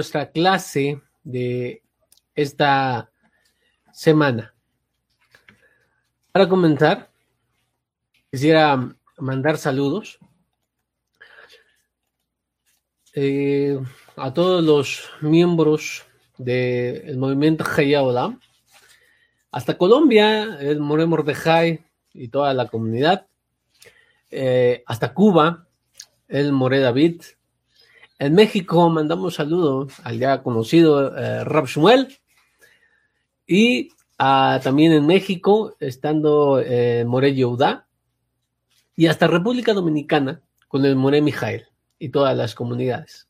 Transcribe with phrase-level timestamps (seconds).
[0.00, 1.82] nuestra clase de
[2.34, 3.10] esta
[3.92, 4.54] semana.
[6.32, 7.10] Para comenzar,
[8.30, 10.18] quisiera mandar saludos
[13.12, 13.78] eh,
[14.16, 16.06] a todos los miembros
[16.38, 18.38] del movimiento Hayah
[19.52, 23.26] hasta Colombia, el More Mordejai y toda la comunidad,
[24.30, 25.66] eh, hasta Cuba,
[26.26, 27.20] el More David,
[28.20, 32.18] en México mandamos saludos al ya conocido eh, Shmuel.
[33.46, 37.88] Y ah, también en México, estando eh, More Yehuda.
[38.94, 41.66] Y hasta República Dominicana con el More Mijael
[41.98, 43.26] y todas las comunidades.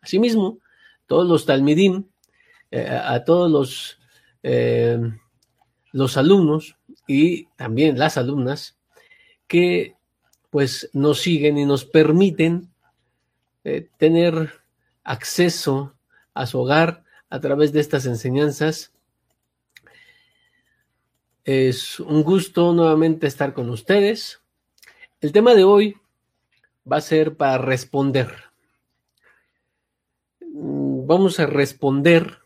[0.00, 0.58] Asimismo,
[1.06, 2.06] todos los Talmidim,
[2.72, 4.00] eh, a todos los,
[4.42, 4.98] eh,
[5.92, 8.76] los alumnos y también las alumnas
[9.46, 9.94] que
[10.50, 12.71] pues nos siguen y nos permiten
[13.64, 14.62] eh, tener
[15.04, 15.94] acceso
[16.34, 18.92] a su hogar a través de estas enseñanzas.
[21.44, 24.42] Es un gusto nuevamente estar con ustedes.
[25.20, 25.96] El tema de hoy
[26.90, 28.50] va a ser para responder.
[30.40, 32.42] Mm, vamos a responder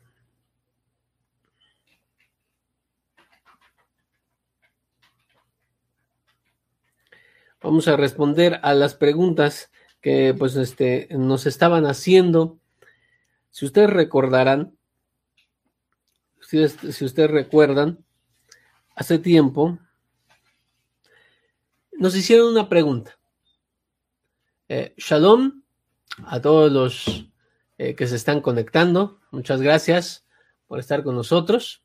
[7.67, 9.73] vamos a responder a las preguntas
[10.07, 12.61] que pues este, nos estaban haciendo.
[13.51, 14.79] Si ustedes recordarán,
[16.41, 18.05] si, ustedes recuerdan,
[18.95, 19.81] hace tiempo
[21.91, 23.19] nos hicieron una pregunta.
[24.69, 25.65] Eh, shalom
[26.25, 27.29] a todos los
[27.77, 29.19] eh, que se están conectando.
[29.33, 30.25] Muchas gracias
[30.69, 31.83] por estar con nosotros.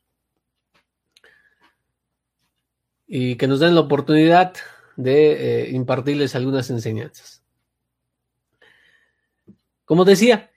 [3.07, 4.53] Y que nos den la oportunidad
[4.95, 7.40] de eh, impartirles algunas enseñanzas.
[9.85, 10.51] Como decía,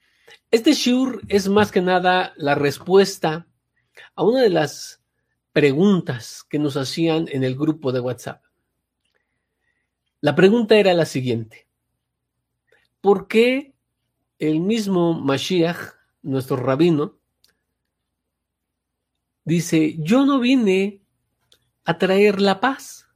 [0.50, 3.46] este Shur es más que nada la respuesta
[4.14, 5.02] a una de las
[5.52, 8.42] preguntas que nos hacían en el grupo de WhatsApp.
[10.20, 11.68] La pregunta era la siguiente.
[13.00, 13.74] ¿Por qué
[14.38, 17.18] el mismo Mashiach, nuestro rabino,
[19.44, 21.02] dice, yo no vine
[21.84, 23.06] a traer la paz,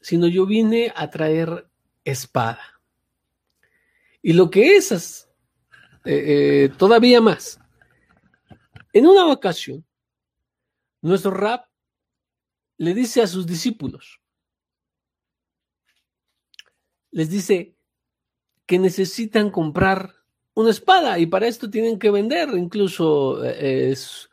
[0.00, 1.68] sino yo vine a traer
[2.04, 2.80] espada?
[4.22, 5.27] Y lo que esas
[6.04, 7.60] eh, eh, todavía más.
[8.92, 9.84] En una ocasión,
[11.02, 11.66] nuestro rap
[12.76, 14.20] le dice a sus discípulos,
[17.10, 17.74] les dice
[18.66, 20.14] que necesitan comprar
[20.54, 24.30] una espada y para esto tienen que vender, incluso eh, es,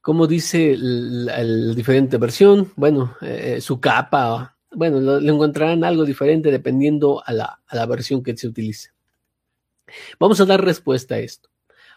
[0.00, 1.42] como dice la,
[1.74, 3.16] diferente versión, bueno,
[3.60, 8.90] su capa bueno, lo, encontrarán algo diferente dependiendo a la, versión que se utilice.
[10.18, 11.48] Vamos a dar respuesta a esto.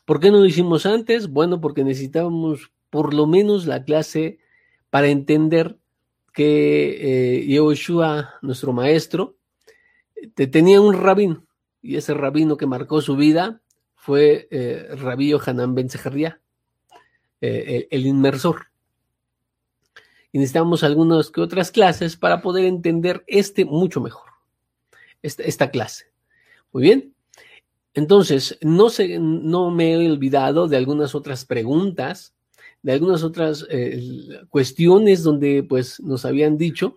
[0.06, 1.28] ¿Por qué no lo hicimos antes?
[1.30, 4.40] Bueno, porque necesitábamos por lo menos la clase
[4.90, 5.78] para entender
[6.34, 9.36] que eh, Yehoshua, nuestro maestro,
[10.36, 11.46] tenía un rabino,
[11.82, 13.62] y ese rabino que marcó su vida
[13.96, 15.88] fue eh, Rabí Hanan Ben
[17.42, 18.71] eh, el inmersor
[20.32, 24.30] y necesitamos algunas que otras clases para poder entender este mucho mejor,
[25.22, 26.06] esta, clase.
[26.72, 27.14] Muy bien.
[27.94, 28.88] Entonces, no,
[29.20, 32.34] no me he olvidado de algunas otras preguntas,
[32.82, 34.02] de algunas otras eh,
[34.50, 36.96] cuestiones donde pues nos habían dicho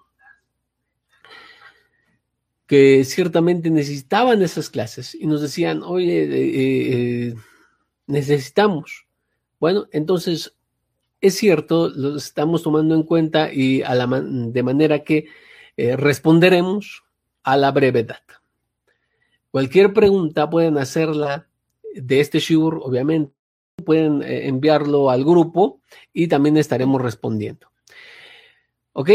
[2.66, 7.34] que ciertamente necesitaban esas clases y nos decían, oye, eh, eh,
[8.06, 9.06] necesitamos.
[9.60, 10.54] Bueno, entonces
[11.24, 15.24] es cierto, lo estamos tomando en cuenta y de manera que
[15.74, 17.02] eh, responderemos
[17.42, 18.20] a la brevedad.
[19.50, 21.48] Cualquier pregunta pueden hacerla
[21.94, 23.32] de este shiur, obviamente,
[23.86, 25.80] pueden eh, enviarlo al grupo
[26.12, 27.68] y también estaremos respondiendo.
[28.92, 29.08] ¿Ok?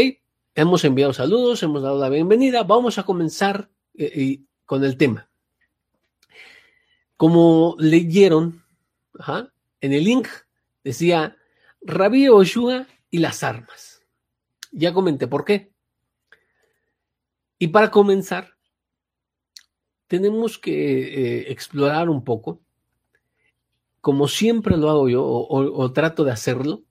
[0.56, 2.64] Hemos enviado saludos, hemos dado la bienvenida.
[2.64, 5.30] Vamos a comenzar eh, con el tema.
[7.16, 8.64] Como leyeron
[9.80, 10.26] en el link,
[10.82, 11.36] decía
[11.82, 14.02] Rabí Oshua y las armas.
[14.72, 15.72] Ya comenté por qué.
[17.58, 18.56] Y para comenzar,
[20.06, 22.60] tenemos que eh, explorar un poco,
[24.00, 26.84] como siempre lo hago yo, o, trato de hacerlo,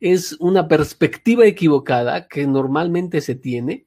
[0.00, 3.86] es una perspectiva equivocada que normalmente se tiene,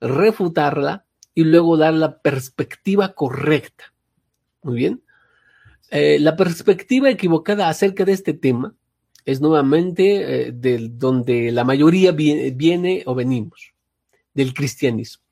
[0.00, 3.94] refutarla y luego dar la perspectiva correcta.
[4.62, 5.02] Muy bien.
[5.90, 8.74] Eh, la perspectiva equivocada acerca de este tema
[9.26, 13.74] es nuevamente eh, del, donde la mayoría viene, o venimos,
[14.32, 15.24] del cristianismo.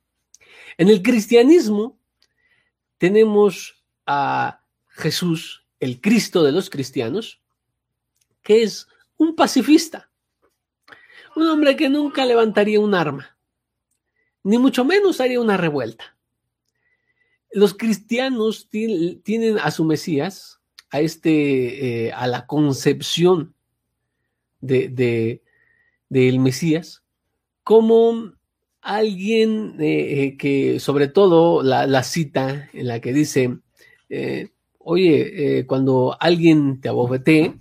[0.76, 1.96] En el cristianismo
[2.99, 7.41] tenemos a Jesús, el Cristo de los cristianos,
[8.43, 10.11] que es un pacifista,
[11.37, 13.38] un hombre que nunca levantaría un arma,
[14.43, 16.17] ni mucho menos haría una revuelta.
[17.52, 20.58] Los cristianos tienen a su Mesías,
[20.90, 23.54] a este, eh, a la concepción
[24.66, 25.43] de,
[26.08, 27.02] del Mesías,
[27.62, 28.32] como
[28.81, 33.58] alguien eh, eh, que, sobre todo la, cita en la que dice,
[34.78, 37.55] oye, cuando alguien te abofetee,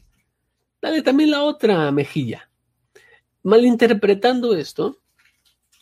[0.82, 2.50] dale también la otra mejilla.
[3.44, 5.00] Malinterpretando esto,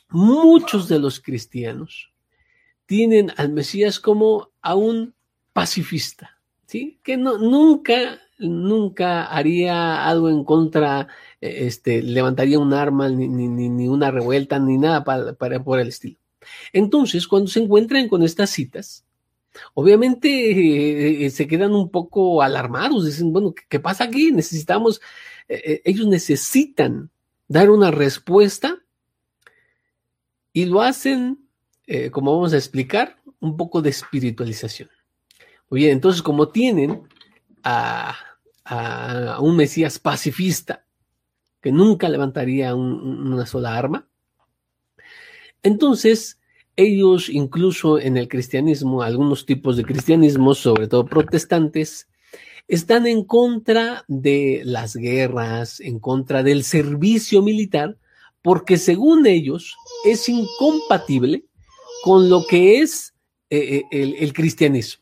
[0.10, 2.12] muchos de los cristianos
[2.86, 5.16] tienen al Mesías como a un
[5.54, 7.00] pacifista, ¿sí?
[7.04, 11.08] Que no, nunca, nunca haría algo en contra,
[11.40, 16.18] eh, este, levantaría un arma, ni, ni, una revuelta, ni nada para, por el estilo.
[16.74, 19.06] Entonces, cuando se encuentran con estas citas,
[19.74, 24.32] obviamente eh, se quedan un poco alarmados, dicen, bueno, ¿qué, pasa aquí?
[24.32, 25.02] Necesitamos,
[25.48, 27.10] ellos necesitan
[27.48, 28.82] dar una respuesta
[30.54, 31.48] y lo hacen,
[31.88, 34.90] eh, como vamos a explicar, un poco de espiritualización.
[35.70, 37.04] Muy bien, entonces como tienen
[37.64, 38.16] a,
[39.40, 40.86] un Mesías pacifista
[41.62, 44.08] que nunca levantaría una sola arma,
[45.64, 46.40] entonces
[46.76, 52.08] ellos incluso en el cristianismo, algunos tipos de cristianismo, sobre todo protestantes,
[52.68, 57.98] están en contra de las guerras, en contra del servicio militar,
[58.42, 59.76] porque según ellos
[60.06, 61.46] es incompatible
[62.04, 63.14] con lo que es
[63.50, 65.01] eh, eh, el, cristianismo.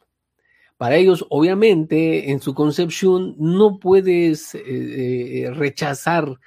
[0.80, 6.40] Para ellos, obviamente, en su concepción, no puedes eh, rechazar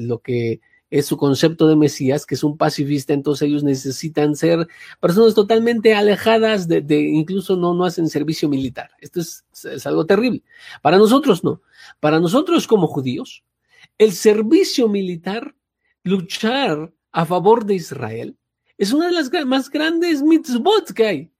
[0.00, 4.66] lo que es su concepto de Mesías, que es un pacifista, entonces ellos necesitan ser
[4.98, 8.92] personas totalmente alejadas de, incluso no, no hacen servicio militar.
[8.98, 10.42] Esto es, es algo terrible.
[10.80, 11.60] Para nosotros no.
[12.00, 13.44] Para nosotros como judíos,
[13.98, 15.54] el servicio militar,
[16.02, 18.38] luchar a favor de Israel,
[18.78, 21.33] es una de las más grandes mitzvot que hay.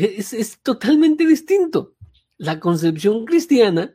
[0.00, 1.94] Es, es, totalmente distinto
[2.38, 3.94] la concepción cristiana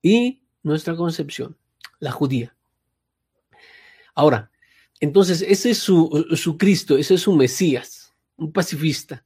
[0.00, 1.56] y nuestra concepción,
[1.98, 2.54] la judía.
[4.14, 4.52] Ahora,
[5.00, 9.24] entonces, ese es su, Cristo, ese es su Mesías, un pacifista.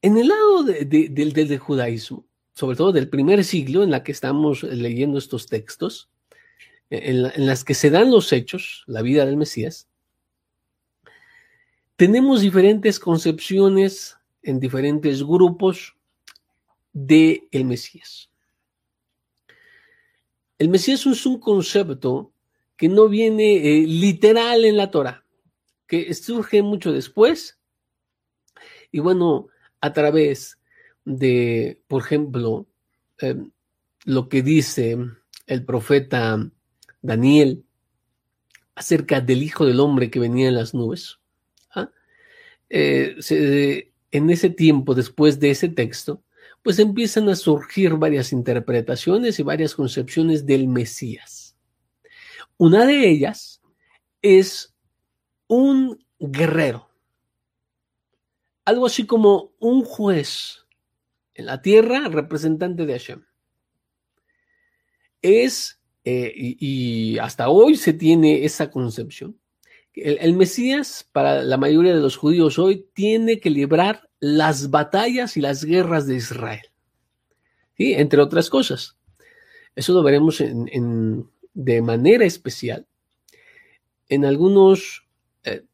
[0.00, 5.18] En el lado del, judaísmo, sobre todo del primer siglo en la que estamos leyendo
[5.18, 6.10] estos textos,
[6.90, 9.88] en, en, las que se dan los hechos, la vida del Mesías,
[11.94, 15.96] tenemos diferentes concepciones en diferentes grupos
[16.92, 18.30] de el Mesías.
[20.58, 22.32] El Mesías es un concepto
[22.76, 25.24] que no viene eh, literal en la Torah,
[25.86, 27.58] que surge mucho después.
[28.90, 29.48] Y bueno,
[29.80, 30.58] a través
[31.04, 32.66] de, por ejemplo,
[33.18, 33.50] em,
[34.04, 34.98] lo que dice
[35.46, 36.50] el profeta
[37.00, 37.64] Daniel
[38.74, 41.18] acerca del Hijo del Hombre que venía en las nubes.
[41.74, 41.90] ¿ah?
[42.70, 46.22] Eh, en ese tiempo, después de ese texto,
[46.62, 51.56] pues empiezan a surgir varias interpretaciones y varias concepciones del Mesías.
[52.56, 53.60] Una de ellas
[54.20, 54.74] es
[55.48, 56.88] un guerrero,
[58.64, 60.66] algo así como un juez
[61.34, 63.24] en la tierra, representante de Hashem.
[65.22, 69.38] Es, eh, y, hasta hoy se tiene esa concepción,
[69.94, 75.40] el, Mesías, para la mayoría de los judíos hoy, tiene que librar las batallas y
[75.40, 76.66] las guerras de Israel.
[77.76, 77.94] ¿Sí?
[77.94, 78.96] Entre otras cosas.
[79.74, 80.42] Eso lo veremos
[81.54, 82.86] de manera especial
[84.08, 85.06] en algunos,
[85.44, 85.64] eh,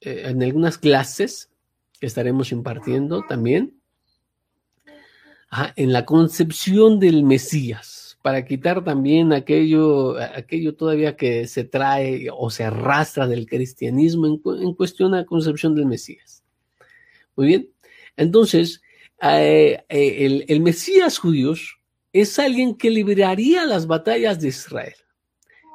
[0.00, 1.50] eh, en algunas clases
[2.00, 3.78] que estaremos impartiendo también,
[5.76, 12.50] en la concepción del Mesías, para quitar también aquello, aquello todavía que se trae o
[12.50, 16.42] se arrastra del cristianismo en, cuestión a la concepción del Mesías.
[17.36, 17.68] Muy bien,
[18.16, 18.80] entonces,
[19.20, 21.78] eh, el, el Mesías judíos
[22.12, 24.94] es alguien que libraría las batallas de Israel.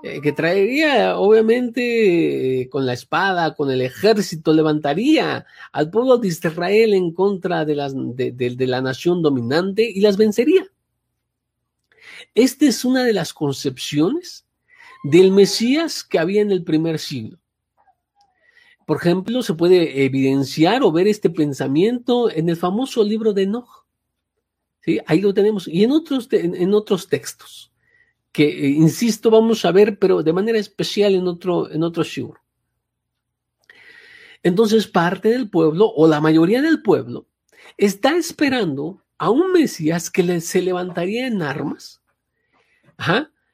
[0.04, 6.94] Eh, que traería, obviamente, con la espada, con el ejército, levantaría al pueblo de Israel
[6.94, 10.68] en contra de, las, de, la nación dominante y las vencería.
[12.38, 14.46] Esta es una de las concepciones
[15.04, 17.40] del Mesías que había en el primer siglo.
[18.86, 23.88] Por ejemplo, se puede evidenciar o ver este pensamiento en el famoso libro de Enoch.
[24.82, 25.00] ¿Sí?
[25.08, 25.68] Ahí lo tenemos.
[25.68, 27.72] Y en otros, en otros textos
[28.32, 32.04] que, eh, insisto, vamos a ver, pero de manera especial en otro, en otro.
[34.44, 37.26] Entonces, parte del pueblo, o la mayoría del pueblo,
[37.78, 42.04] está esperando a un Mesías que se levantaría en armas,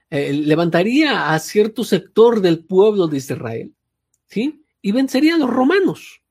[0.10, 3.74] eh, levantaría a cierto sector del pueblo de Israel,
[4.28, 4.64] ¿sí?
[4.82, 6.22] Y vencería a los romanos.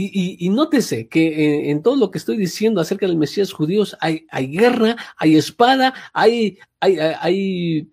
[0.00, 4.26] Y, nótese que eh, en, todo lo que estoy diciendo acerca del Mesías judíos hay,
[4.30, 7.90] hay guerra, hay espada, hay, hay, hay,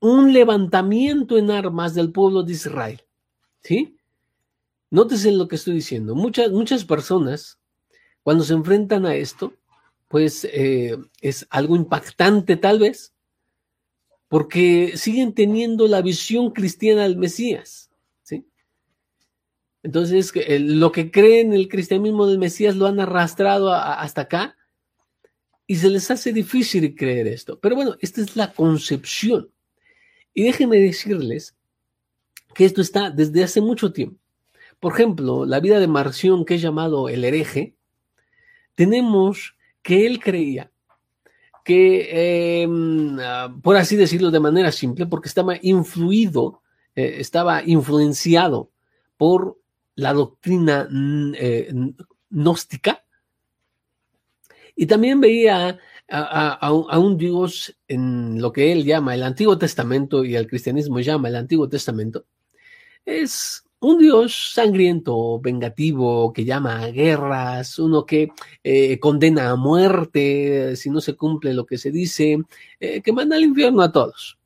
[0.00, 3.02] un levantamiento en armas del pueblo de Israel.
[3.60, 3.96] ¿Sí?
[4.90, 6.16] Nótese lo que estoy diciendo.
[6.16, 7.60] Muchas, muchas personas,
[8.24, 9.52] cuando se enfrentan a esto,
[10.08, 13.14] pues eh, es algo impactante tal vez,
[14.28, 17.88] porque siguen teniendo la visión cristiana del Mesías.
[19.82, 24.56] Entonces, lo que creen el cristianismo del Mesías lo han arrastrado hasta acá
[25.66, 27.60] y se les hace difícil creer esto.
[27.60, 29.50] Pero bueno, esta es la concepción.
[30.34, 31.56] Y déjenme decirles
[32.54, 34.18] que esto está desde hace mucho tiempo.
[34.80, 37.74] Por ejemplo, la vida de Marción, que es llamado el hereje,
[38.74, 39.56] tenemos
[39.88, 40.70] que él creía
[41.64, 46.60] que, em, ah, por así decirlo de manera simple, porque estaba influido,
[46.94, 48.70] eh, estaba influenciado
[49.16, 49.58] por
[49.94, 51.74] la doctrina mm, eh,
[52.28, 53.02] gnóstica
[54.76, 55.78] y también veía
[56.10, 61.28] a, un Dios en lo que él llama el Antiguo Testamento y el cristianismo llama
[61.28, 62.26] el Antiguo Testamento.
[63.06, 68.30] Es un Dios sangriento, vengativo, que llama a guerras, uno que
[68.64, 72.38] eh, condena a muerte si no se cumple lo que se dice,
[72.80, 74.38] eh, que manda al infierno a todos.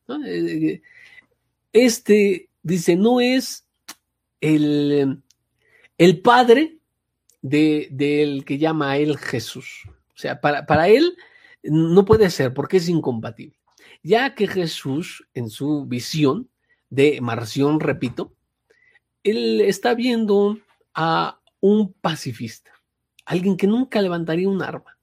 [1.72, 3.64] Este, dice, no es
[4.40, 5.22] el,
[5.96, 6.78] el padre
[7.40, 9.84] del de, que llama a él Jesús.
[10.14, 11.16] O sea, para, para él
[11.62, 13.56] no puede ser porque es incompatible.
[14.02, 16.50] Ya que Jesús, en su visión
[16.90, 18.34] de Marción, repito,
[19.22, 20.58] él está viendo
[20.94, 22.72] a un pacifista,
[23.24, 24.98] alguien que nunca levantaría un arma,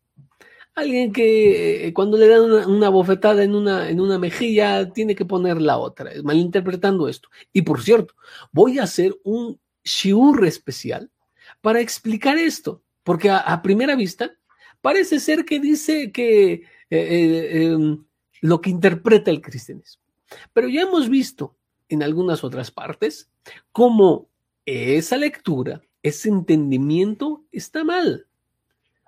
[0.75, 5.25] alguien que eh, cuando le dan una, bofetada en una, en una mejilla tiene que
[5.25, 7.29] poner la otra, malinterpretando esto.
[7.53, 8.15] Y por cierto,
[8.51, 11.09] voy a hacer un shiur especial
[11.61, 14.31] para explicar esto, porque a, primera vista
[14.81, 18.03] parece ser que dice que eh, eh, em,
[18.41, 20.01] lo que interpreta el cristianismo.
[20.53, 21.55] Pero ya hemos visto
[21.89, 23.29] en algunas otras partes
[23.72, 24.29] cómo
[24.65, 28.27] esa lectura, ese entendimiento está mal.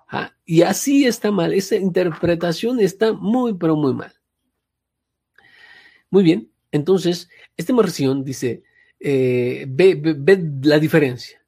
[0.08, 0.34] ¿ah?
[0.44, 4.12] Y así está mal, esa interpretación está muy, pero muy mal.
[6.10, 8.62] Muy bien, entonces, esta versión dice,
[8.98, 10.00] eh, ve,
[10.62, 11.41] la diferencia.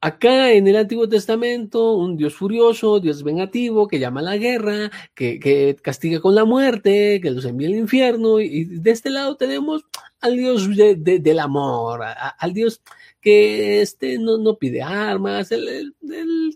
[0.00, 4.92] Acá en el Antiguo Testamento, un Dios furioso, Dios vengativo, que llama a la guerra,
[5.12, 9.82] que, castiga con la muerte, que los envía al infierno, y de este lado tenemos
[10.20, 12.02] al Dios del amor,
[12.38, 12.80] al Dios
[13.20, 15.92] que este no, no pide armas, el,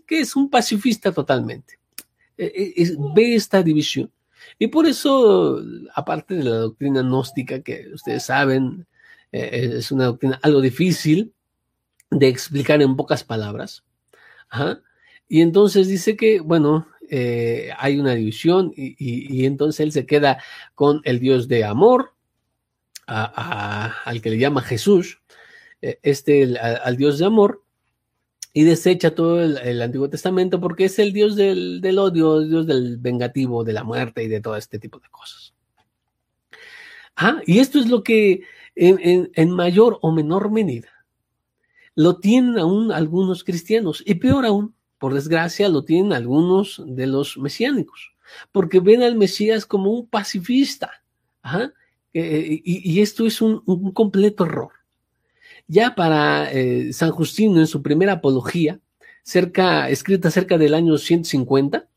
[0.07, 1.79] que es un pacifista totalmente.
[2.37, 4.09] E, e, ve esta división.
[4.57, 5.61] Y por eso,
[5.95, 8.87] aparte de la doctrina gnóstica que ustedes saben,
[9.33, 11.33] eh, es una doctrina algo difícil
[12.19, 13.83] de explicar en pocas palabras.
[15.27, 20.41] Y entonces dice que, bueno, eh, hay una división y, entonces él se queda
[20.75, 22.13] con el Dios de amor,
[23.07, 25.21] al que le llama Jesús,
[25.81, 27.63] eh, este, al, Dios de amor,
[28.53, 32.67] y desecha todo el, Antiguo Testamento porque es el Dios del, del odio, el Dios
[32.67, 35.53] del vengativo, de la muerte y de todo este tipo de cosas.
[37.15, 38.43] Ah, y esto es lo que
[38.75, 40.89] en, mayor o menor medida.
[41.95, 47.37] Lo tienen aún algunos cristianos y peor aún, por desgracia, lo tienen algunos de los
[47.37, 48.13] mesiánicos,
[48.51, 51.03] porque ven al Mesías como un pacifista.
[52.13, 53.61] Eh, y, esto es un,
[53.93, 54.71] completo error.
[55.67, 58.79] Ya para eh, San Justino, en su primera apología,
[59.25, 61.87] escrita cerca del año 150,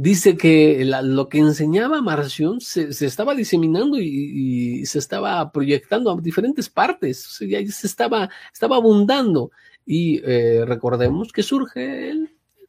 [0.00, 6.70] dice que lo que enseñaba Marción se, estaba diseminando y, se estaba proyectando a diferentes
[6.70, 9.50] partes, ya se estaba, estaba abundando.
[9.84, 12.14] Y eh, recordemos que surge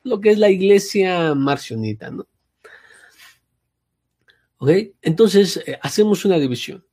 [0.03, 2.27] lo que es la iglesia marcionita, ¿no?
[4.57, 4.69] ¿Ok?
[5.01, 6.85] Entonces, eh, hacemos una división.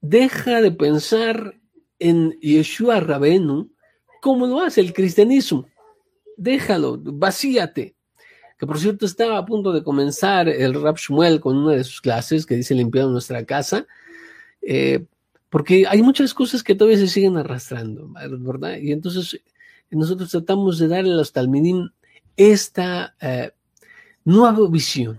[0.00, 1.60] Deja de pensar
[2.00, 3.70] en Yeshua Rabenu
[4.20, 5.68] como lo hace el cristianismo.
[6.36, 7.94] Déjalo, vacíate
[8.62, 12.00] que por cierto estaba a punto de comenzar el Rap Shmuel con una de sus
[12.00, 13.88] clases que dice limpiando nuestra casa,
[14.62, 15.04] eh,
[15.50, 18.76] porque hay muchas cosas que todavía se siguen arrastrando, ¿verdad?
[18.76, 19.40] Y entonces
[19.90, 21.90] nosotros tratamos de darle a los talmidim
[22.36, 23.50] esta eh,
[24.24, 25.18] nueva visión.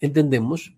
[0.00, 0.72] Entendemos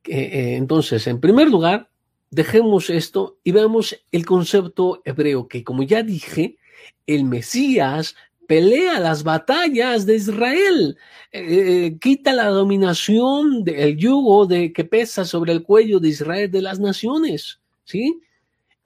[0.00, 1.90] que eh, entonces, en primer lugar,
[2.30, 6.56] dejemos esto y veamos el concepto hebreo, que como ya dije,
[7.04, 8.14] El Mesías
[8.52, 10.98] pelea las batallas de Israel,
[11.30, 16.50] eh, eh, quita la dominación del yugo de, que pesa sobre el cuello de Israel
[16.50, 17.60] de las naciones.
[17.84, 18.20] ¿sí?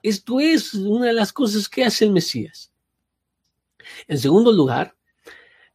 [0.01, 2.71] Esto es una de las cosas que hace el Mesías.
[4.07, 4.95] En segundo lugar,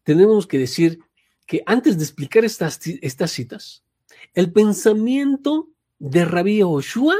[0.04, 0.98] tenemos que decir
[1.44, 3.84] que antes de explicar estas, estas citas,
[4.32, 5.68] el pensamiento
[5.98, 7.16] de Rabí Oshua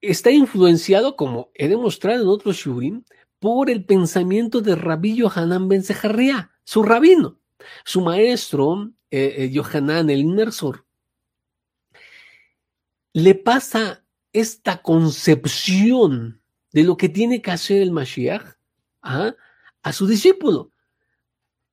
[0.00, 3.02] está influenciado, como he demostrado en otros shurim,
[3.40, 5.82] por el pensamiento de Rabí Yohanan Ben
[6.62, 7.40] su rabino,
[7.84, 10.86] su maestro, eh, eh, Yohanan el inmersor.
[13.12, 16.40] Le pasa esta concepción
[16.72, 18.44] de lo que tiene que hacer el Mashiach
[19.02, 19.34] ¿ah?
[19.82, 20.70] a su discípulo.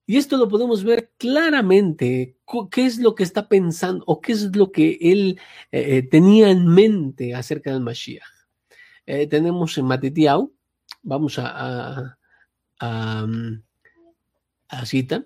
[0.07, 2.37] Y esto lo podemos ver claramente,
[2.71, 5.37] qué es lo que está pensando o qué es lo que él
[5.71, 8.23] eh, tenía en mente acerca del Mashiach.
[9.29, 10.56] tenemos en Matitiau,
[11.07, 12.17] Vamos a,
[12.81, 13.27] a,
[14.67, 15.25] a, cita.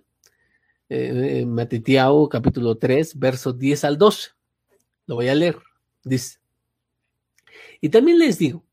[0.87, 4.29] Eh, Matitiao, capítulo 3, versos 10 al 12.
[5.07, 5.57] Lo voy a leer.
[6.03, 6.37] Dice.
[7.81, 8.63] Y también les digo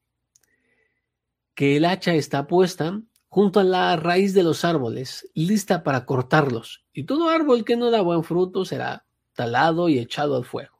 [1.54, 3.00] que el hacha está puesta
[3.30, 7.90] junto a la raíz de los árboles, lista para cortarlos, y todo árbol que no
[7.90, 10.78] da buen fruto será talado y echado al fuego.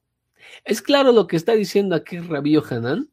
[0.67, 3.09] ¿Es claro lo que está diciendo aquí Rabío Hanán?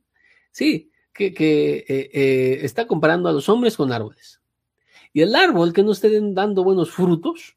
[0.52, 4.42] Sí, que, eh, eh, está comparando a los hombres con árboles.
[5.14, 7.56] Y el árbol que no esté dando buenos frutos,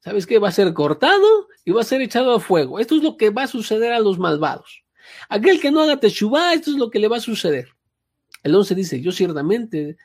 [0.00, 0.38] ¿sabes qué?
[0.38, 2.78] Va a ser cortado y va a ser echado a fuego.
[2.78, 4.84] Esto es lo que va a suceder a los malvados.
[5.28, 7.70] Aquel que no haga teshuva, esto es lo que le va a suceder.
[8.44, 9.96] El 11 dice, yo ciertamente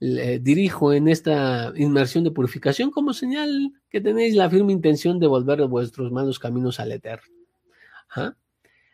[0.00, 5.66] dirijo en esta inmersión de purificación como señal que tenéis la firme intención de volver
[5.66, 7.34] vuestros malos caminos al eterno.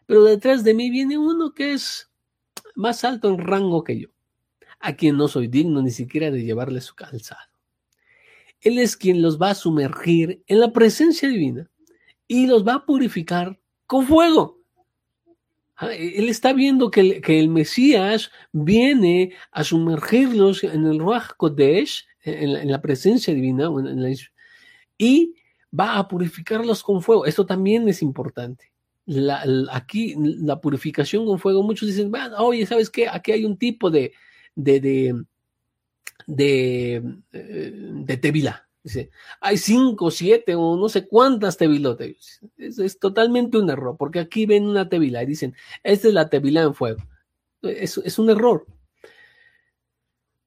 [0.07, 2.11] Pero detrás de mí viene uno que es
[2.75, 4.09] más alto en rango que yo,
[4.81, 7.41] a quien no soy digno ni siquiera de llevarle su calzado.
[8.61, 11.71] Él es quien los va a sumergir en la presencia divina
[12.27, 14.61] y los va a purificar con fuego.
[15.77, 22.07] Ah, e-, él está viendo que el, Mesías viene a sumergirlos en el Ruach Kodesh,
[22.23, 23.69] en la, presencia divina,
[24.97, 25.35] y
[25.79, 27.27] va a purificarlos con fuego.
[27.27, 28.74] Esto también es importante
[29.71, 33.09] aquí la purificación con fuego, muchos dicen, oye, ¿sabes qué?
[33.09, 34.13] Aquí hay un tipo de,
[34.55, 35.25] de, de,
[36.27, 38.69] de, eh, tevila.
[38.83, 42.41] Dice, hay cinco, siete o no sé cuántas tevilotes.
[42.59, 46.29] Es, es totalmente un error, porque aquí ven una tevila y dicen, esta es la
[46.29, 47.03] tevila en fuego.
[47.63, 48.67] Es, es un error.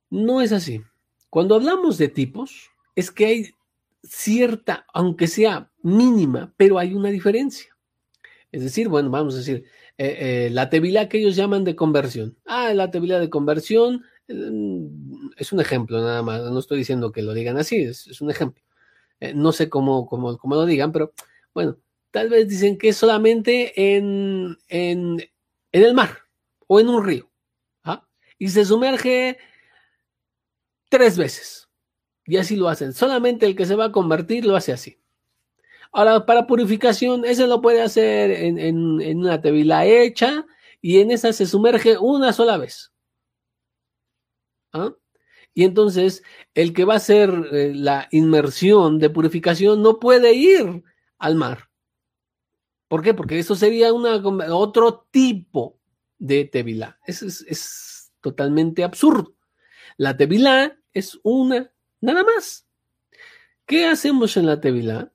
[0.10, 0.82] No es así.
[1.30, 3.52] Cuando hablamos de tipos, es que hay
[4.04, 7.77] cierta, aunque sea mínima, pero hay una diferencia.
[8.52, 9.66] Es decir, bueno, vamos a decir,
[9.98, 12.38] eh, eh, la tevila que ellos llaman de conversión.
[12.46, 17.22] Ah, la tevila de conversión mm, es un ejemplo nada más, no estoy diciendo que
[17.22, 18.64] lo digan así, es, un ejemplo.
[19.20, 21.14] Eh, no sé cómo, cómo, cómo, lo digan, pero
[21.54, 21.78] bueno,
[22.12, 25.20] tal vez dicen que solamente en, en,
[25.72, 26.18] en el mar
[26.68, 27.30] o en un río.
[27.84, 28.08] ¿ah?
[28.38, 29.38] Y se sumerge
[30.90, 31.70] tres veces.
[32.26, 32.94] Y así lo hacen.
[32.94, 35.00] Solamente el que se va a convertir lo hace así.
[35.98, 40.46] Ahora, para purificación, ese lo puede hacer en, una tevila hecha
[40.80, 42.94] y en esa se sumerge una sola vez.
[44.74, 44.94] ¿Ah?
[45.56, 46.22] Y entonces,
[46.54, 50.84] el que va a hacer eh, la inmersión de purificación no puede ir
[51.18, 51.68] al mar.
[52.88, 53.16] ¿Por qué?
[53.16, 54.18] Porque eso sería una,
[54.56, 55.80] otro tipo
[56.20, 57.00] de tevila.
[57.08, 59.36] Eso es, es totalmente absurdo.
[59.98, 62.68] La tevila es una, nada más.
[63.66, 65.12] ¿Qué hacemos en la tevila?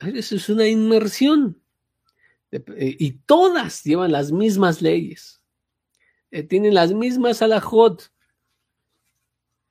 [0.00, 1.60] Eso es una inmersión.
[2.50, 5.40] Eh, y todas llevan las mismas leyes.
[6.30, 8.10] Eh, tienen las mismas alajot.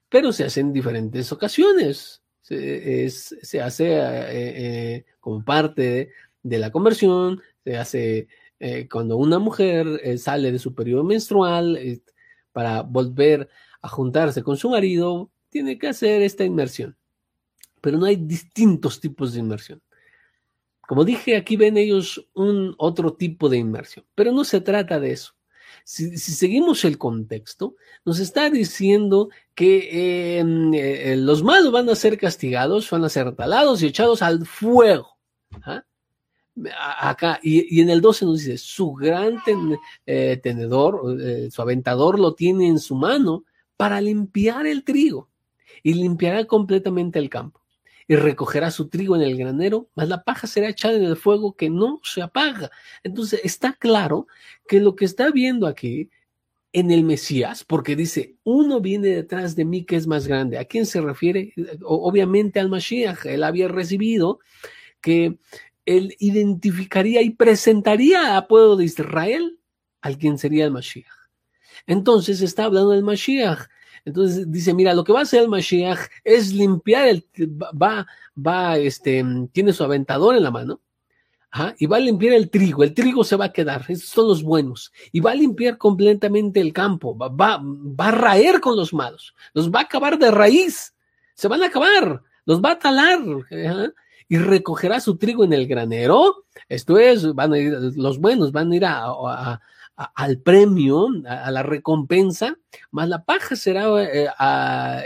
[0.10, 2.22] Pero se hace en diferentes ocasiones.
[2.42, 6.12] Se, hace eh, como parte
[6.44, 7.42] de, la conversión.
[7.64, 8.28] Se hace
[8.90, 12.02] cuando una mujer sale de su periodo menstrual
[12.54, 13.50] para volver
[13.82, 15.32] a juntarse con su marido.
[15.50, 16.96] Tiene que hacer esta inmersión.
[17.82, 19.82] Pero no hay distintos tipos de inmersión.
[20.88, 25.12] Como dije, aquí ven ellos un otro tipo de inmersión, pero no se trata de
[25.12, 25.34] eso.
[25.86, 32.18] Si, seguimos el contexto, nos está diciendo que em, eh, los malos van a ser
[32.18, 35.18] castigados, van a ser talados y echados al fuego.
[35.64, 35.84] ¿ah?
[37.00, 39.40] Acá, y, en el 12 nos dice, su gran
[40.06, 43.46] eh, tenedor, eh, su aventador lo tiene en su mano
[43.78, 45.30] para limpiar el trigo
[45.82, 47.63] y limpiará completamente el campo
[48.08, 51.56] y recogerá su trigo en el granero, mas la paja será echada en el fuego
[51.56, 52.70] que no se apaga.
[53.04, 54.28] Entonces está claro
[54.68, 56.10] que lo que está viendo aquí
[56.74, 60.58] en el Mesías, porque dice, uno viene detrás de mí que es más grande.
[60.58, 61.54] ¿A quién se refiere?
[61.84, 63.28] Obviamente al Mashiach.
[63.28, 64.40] Él había recibido
[65.00, 65.38] que
[65.86, 69.60] él identificaría y presentaría a pueblo de Israel
[70.02, 71.06] al quien sería el Mashiach.
[71.86, 73.68] Entonces está hablando del Mashiach.
[74.06, 77.26] Entonces dice, mira, lo que va a hacer el Mashiach es limpiar el,
[77.82, 80.82] va, va, este, tiene su aventador en la mano,
[81.78, 84.42] y va a limpiar el trigo, el trigo se va a quedar, esos son los
[84.42, 88.94] buenos, y va a limpiar completamente el campo, va, va, va a raer con los
[88.94, 90.96] malos, los va a acabar de raíz,
[91.36, 93.20] se van a acabar, los va a talar,
[94.28, 98.72] y recogerá su trigo en el granero, esto es, van a ir, los buenos van
[98.72, 99.62] a ir a,
[99.96, 102.58] al premio, a, la recompensa,
[102.92, 104.28] más la paja será eh,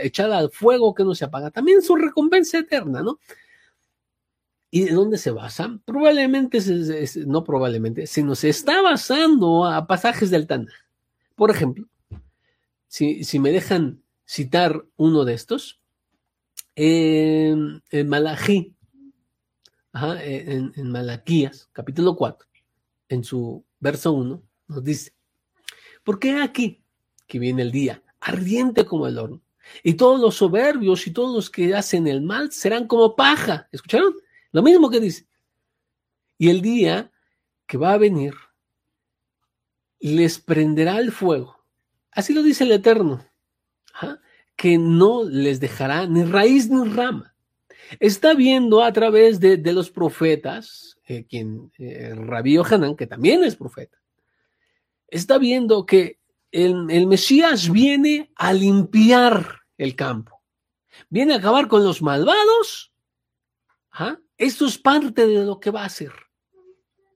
[0.02, 3.18] echada al fuego que no se apaga, también su recompensa eterna, ¿no?
[4.70, 5.78] ¿Y de dónde se basa?
[5.84, 6.58] Probablemente,
[7.26, 10.74] no probablemente, sino se está basando a pasajes del Tanaj.
[11.34, 11.86] Por ejemplo,
[12.86, 15.80] si, me dejan citar uno de estos,
[16.76, 18.74] en, Malají,
[19.94, 22.46] en, en Malaquías, capítulo 4,
[23.08, 25.12] en su verso 1, nos dice,
[26.04, 26.82] ¿por qué aquí
[27.26, 29.42] que viene el día, ardiente como el horno?
[29.82, 33.68] Y todos los soberbios y todos los que hacen el mal serán como paja.
[33.72, 34.14] ¿Escucharon?
[34.52, 35.26] Lo mismo que dice.
[36.38, 37.10] Y el día
[37.66, 38.34] que va a venir
[40.00, 41.58] les prenderá el fuego.
[42.10, 43.24] Así lo dice el Eterno,
[44.56, 47.34] que no les dejará ni raíz ni rama.
[48.00, 53.56] Está viendo a través de, los profetas, eh, quien eh, Rabí Hanan, que también es
[53.56, 53.98] profeta,
[55.08, 56.18] está viendo que
[56.50, 60.42] el, Mesías viene a limpiar el campo,
[61.08, 62.92] viene a acabar con los malvados
[63.92, 64.18] ¿ah?
[64.36, 66.12] Esto es parte de lo que va a hacer.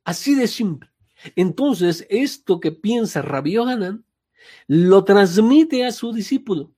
[0.04, 0.90] Así de simple.
[1.36, 4.04] Entonces, esto que piensa Rabbi Hanan
[4.66, 6.74] lo transmite a su discípulo,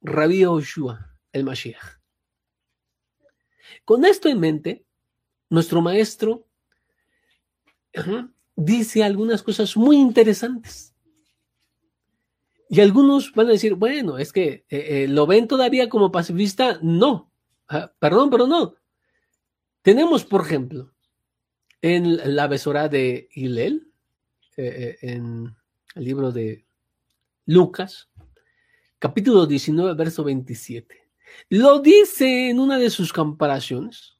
[0.00, 2.00] Rabbi Yoshua, el Mashiach.
[3.84, 4.84] Con esto en mente,
[5.50, 6.48] nuestro maestro
[8.56, 10.94] dice algunas cosas muy interesantes.
[12.68, 16.78] Y algunos van a decir, bueno, es que eh, eh, lo ven todavía como pacifista.
[16.82, 17.30] No,
[17.68, 18.74] ah, perdón, pero no.
[19.82, 20.92] Tenemos, por ejemplo,
[21.82, 23.92] en la besora de Hillel,
[24.56, 25.54] eh, en
[25.94, 26.64] el libro de
[27.46, 28.08] Lucas,
[28.98, 31.10] capítulo 19, verso 27.
[31.50, 34.16] Lo dice en una de sus comparaciones.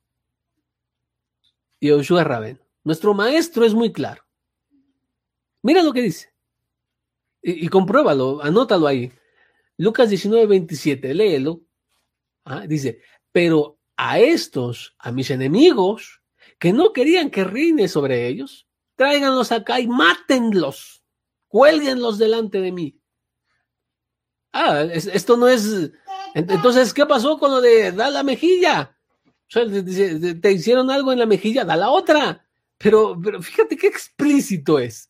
[1.80, 4.23] Yoshua Raben, nuestro maestro es muy claro.
[5.64, 6.30] Mira lo que dice.
[7.42, 9.10] Y, compruébalo, anótalo ahí.
[9.78, 11.62] Lucas 19, 27, léelo.
[12.44, 13.00] Ah, dice,
[13.32, 16.20] pero a estos, a mis enemigos,
[16.58, 21.02] que no querían que reine sobre ellos, tráiganlos acá y mátenlos,
[21.48, 23.00] cuélguenlos delante de mí.
[24.52, 25.92] Ah, esto no es...
[26.34, 28.98] Entonces, ¿qué pasó con lo de da la mejilla?
[29.48, 32.46] te hicieron algo en la mejilla, da la otra.
[32.76, 35.08] Pero, pero fíjate qué explícito es.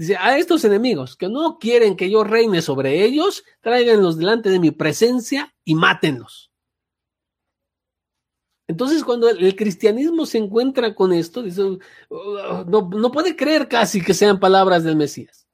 [0.00, 4.58] Dice, a estos enemigos que no quieren que yo reine sobre ellos, tráiganlos delante de
[4.58, 6.50] mi presencia y mátenlos.
[8.66, 11.76] Entonces, cuando el, cristianismo se encuentra con esto, dice,
[12.08, 15.46] oh, no, puede creer casi que sean palabras del Mesías.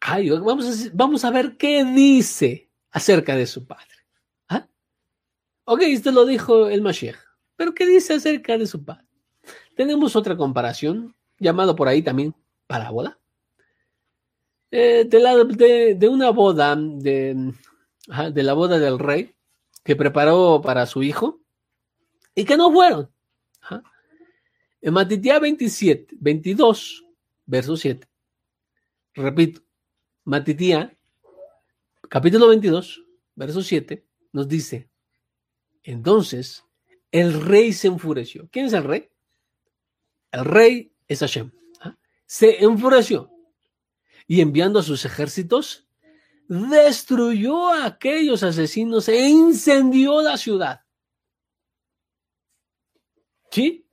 [0.00, 3.96] Vamos, a, vamos a ver qué dice acerca de su padre.
[4.48, 4.68] ¿Ah?
[5.64, 7.18] Ok, esto lo dijo el Mashiach,
[7.56, 9.08] pero ¿qué dice acerca de su padre?
[9.74, 12.34] Tenemos otra comparación, llamado por ahí también
[12.66, 13.18] parábola,
[14.70, 17.52] eh, de, de, una boda, de,
[18.32, 19.32] de la boda del rey,
[19.84, 21.40] que preparó para su hijo
[22.34, 23.10] y que no fueron.
[24.80, 27.04] En Matitía 27, 22,
[27.46, 28.06] verso 7.
[29.14, 29.62] Repito,
[30.24, 30.94] Matitía,
[32.08, 33.04] capítulo 22,
[33.34, 34.90] verso 7, nos dice,
[35.84, 36.64] entonces
[37.10, 38.48] el rey se enfureció.
[38.50, 39.08] ¿Quién es el rey?
[40.32, 41.50] El rey es Hashem.
[42.26, 43.30] Se enfureció
[44.26, 45.86] y enviando a sus ejércitos
[46.48, 50.80] destruyó a aquellos asesinos e incendió la ciudad.
[53.50, 53.86] ¿Sí?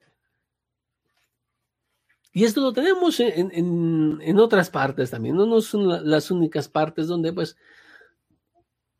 [2.34, 7.58] Y esto lo tenemos en, otras partes también, no, son las únicas partes donde pues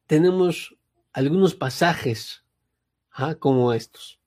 [0.06, 0.76] tenemos
[1.13, 2.43] algunos pasajes
[3.12, 3.36] ¿ah?
[3.36, 4.19] como estos.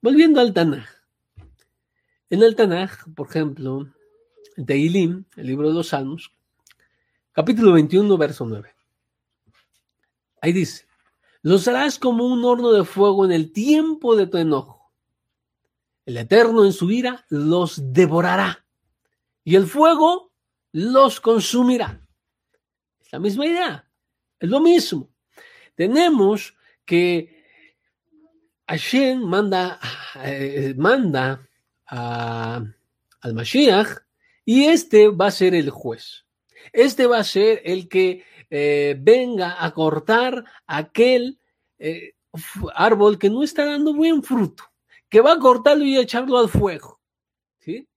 [0.00, 0.88] Volviendo al Tanaj.
[2.30, 3.86] En el Tanaj, por ejemplo,
[4.56, 6.32] de Ilim, el libro de los Salmos,
[7.32, 8.74] capítulo 21, verso 9.
[10.40, 10.86] Ahí dice,
[11.42, 14.90] los harás como un horno de fuego en el tiempo de tu enojo.
[16.06, 18.64] El Eterno en su ira los devorará
[19.42, 20.32] y el fuego
[20.72, 22.00] los consumirá.
[23.00, 23.90] Es la misma idea,
[24.40, 25.10] es lo mismo.
[25.74, 26.56] Tenemos
[26.86, 27.44] que
[28.66, 29.78] Hashem manda,
[30.22, 31.46] eh, manda
[31.86, 32.74] al
[33.34, 33.88] Mashiach
[34.44, 36.24] y este va a ser el juez.
[36.72, 41.38] Este va a ser el que eh, venga a cortar aquel
[41.78, 42.14] eh,
[42.74, 44.64] árbol que no está dando buen fruto,
[45.08, 47.00] que va a cortarlo y echarlo al fuego.
[47.58, 47.88] ¿Sí?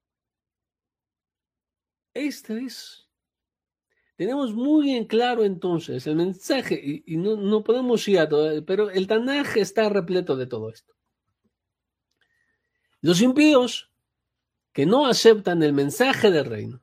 [2.13, 3.07] Este es.
[4.15, 9.05] Tenemos muy en claro entonces el mensaje, y, no, podemos ir a todo, pero el
[9.05, 10.96] Tanaj está repleto de todo esto.
[13.01, 13.89] Los impíos
[14.73, 16.81] que no aceptan el mensaje del reino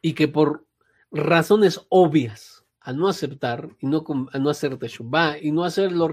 [0.00, 0.66] y que por
[1.10, 6.08] razones obvias al no aceptar y no, no hacer teshuvah y no hacer lo,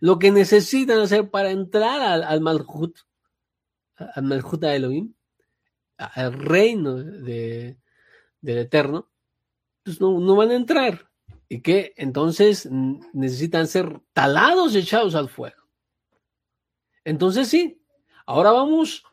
[0.00, 2.98] lo, que necesitan hacer para entrar al, al Malhut,
[3.96, 5.14] al Malhut a Elohim,
[5.96, 7.78] al reino de,
[8.40, 9.10] del Eterno,
[9.82, 11.10] pues no, no van a entrar.
[11.48, 12.68] Y que entonces
[13.12, 15.59] necesitan ser talados y echados al fuego.
[17.04, 17.80] Entonces sí,
[18.26, 19.04] ahora vamos,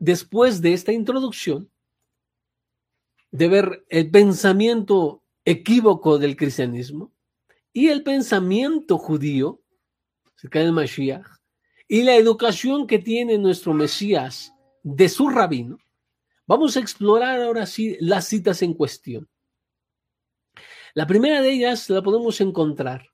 [0.00, 1.70] después de esta introducción,
[3.30, 7.12] de ver el pensamiento equívoco del cristianismo
[7.72, 9.60] y el pensamiento judío
[10.36, 11.26] acerca del Mashiach
[11.88, 15.78] y la educación que tiene nuestro Mesías de su rabino,
[16.46, 19.28] Vamos a explorar ahora sí las citas en cuestión.
[20.92, 23.08] La primera de ellas la podemos encontrar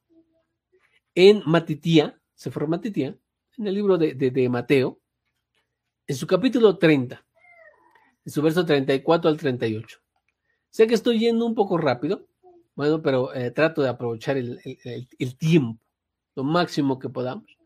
[1.14, 3.16] en Matitía, Sefer Matitía,
[3.60, 4.98] en el libro de, Mateo,
[6.06, 7.22] en su capítulo 30,
[8.24, 9.98] en su verso 34 al 38.
[10.70, 12.26] Sé que estoy yendo un poco rápido,
[12.74, 14.58] bueno, pero eh, trato de aprovechar el,
[15.38, 15.78] tiempo,
[16.34, 17.58] lo máximo que podamos.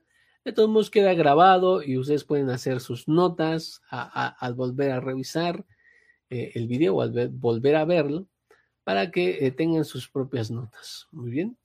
[0.44, 5.64] De todos modos queda grabado y ustedes pueden hacer sus notas al volver a revisar
[6.28, 8.26] eh, el video o al volver a verlo
[8.82, 11.06] para que eh, tengan sus propias notas.
[11.12, 11.56] Muy bien.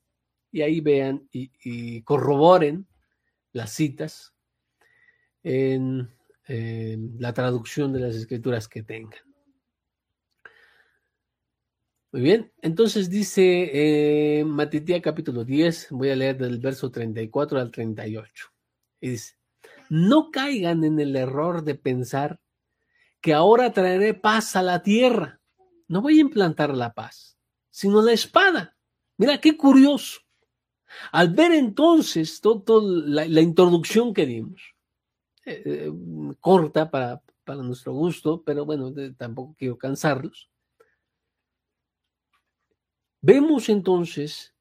[0.51, 2.87] Y ahí vean y, corroboren
[3.51, 4.33] las citas
[5.43, 6.09] en,
[6.47, 9.19] la traducción de las escrituras que tengan.
[12.11, 17.69] Muy bien, entonces dice eh, Matitía capítulo 10, voy a leer del verso 34 al
[17.69, 18.47] 38.
[18.99, 19.35] Y dice,
[19.89, 22.39] no caigan en el error de pensar
[23.21, 25.39] que ahora traeré paz a la tierra.
[25.87, 27.37] No voy a implantar la paz,
[27.69, 28.75] sino la espada.
[29.17, 30.21] Mira, qué curioso.
[31.11, 34.75] Al ver entonces toda la, introducción que dimos,
[35.45, 35.91] eh, eh,
[36.39, 40.49] corta para, para, nuestro gusto, pero bueno, tampoco quiero cansarlos.
[43.21, 44.53] Vemos entonces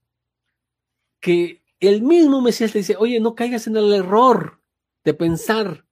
[1.20, 4.60] que el mismo Mesías le dice, oye, no caigas en el error
[5.04, 5.84] de pensar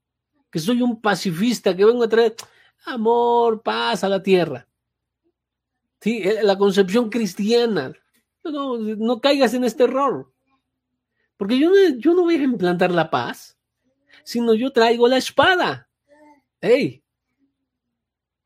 [0.51, 2.35] que soy un pacifista, que vengo a traer
[2.87, 4.69] amor, paz a la tierra.
[6.01, 7.93] Sí, eh, la concepción cristiana.
[8.51, 10.33] No, caigas en este error.
[11.37, 13.59] Porque yo no, voy a implantar la paz,
[14.25, 15.89] sino yo traigo la espada.
[16.61, 17.03] Hey,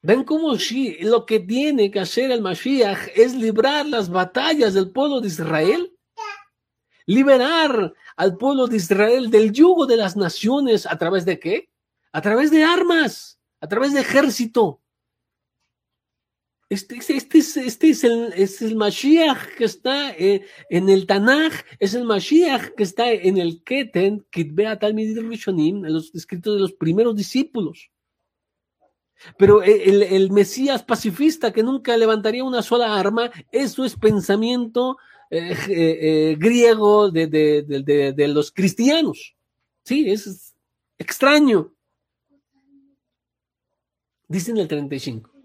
[0.02, 4.90] ven como si lo que tiene que hacer el Mashiach es librar las batallas del
[4.90, 5.96] pueblo de Israel
[7.10, 11.68] liberar al pueblo de Israel del yugo de las naciones a través de qué?
[12.12, 14.80] A través de armas, a través de ejército.
[16.70, 21.52] Este, este, este, es, este es, el, es Mashiach que está eh, en el Tanaj,
[21.80, 27.16] es el Mashiach que está en el Keten, Rishonim, en los escritos de los primeros
[27.16, 27.90] discípulos.
[29.36, 34.96] Pero el, el, Mesías pacifista que nunca levantaría una sola arma, eso es pensamiento
[35.28, 39.34] eh, eh, griego de, de, los cristianos.
[39.82, 40.54] Sí, es
[40.98, 41.74] extraño.
[44.28, 45.39] Dicen el 35.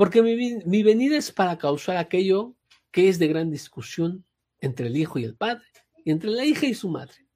[0.00, 0.34] Porque mi,
[0.64, 2.56] mi venida es para causar aquello
[2.90, 4.24] que es de gran discusión
[4.58, 5.66] entre el hijo y el padre,
[6.02, 7.26] y entre la hija y su madre,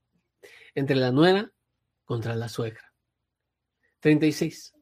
[0.75, 1.53] entre la nuera
[2.07, 2.95] contra la suegra.
[4.01, 4.73] 36.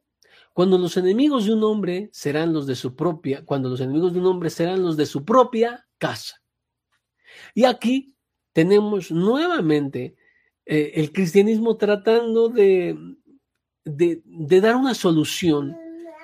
[0.53, 4.19] Cuando los enemigos de un hombre serán los de su propia, cuando los enemigos de
[4.19, 6.41] un hombre serán los de su propia casa.
[7.53, 8.15] Y aquí
[8.53, 10.15] tenemos nuevamente
[10.65, 12.97] eh, el cristianismo tratando de,
[13.83, 15.75] de, dar una solución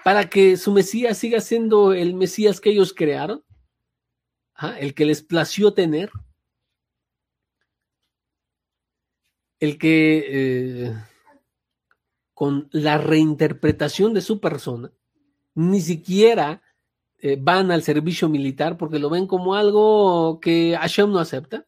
[0.03, 3.43] para que su Mesías siga siendo el Mesías que ellos crearon,
[4.79, 6.11] el que les plació tener,
[9.59, 10.93] el que eh,
[12.33, 14.91] con la reinterpretación de su persona,
[15.55, 16.61] ni siquiera
[17.17, 21.67] eh, van al servicio militar porque lo ven como algo que Hashem no acepta,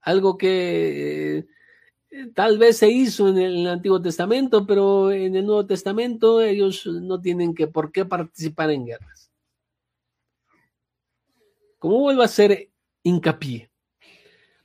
[0.00, 1.46] algo que
[2.34, 7.20] Tal vez se hizo en el Antiguo Testamento, pero en el Nuevo Testamento ellos no
[7.20, 9.30] tienen que por qué participar en guerras.
[11.78, 12.70] ¿Cómo vuelvo a hacer
[13.02, 13.70] hincapié?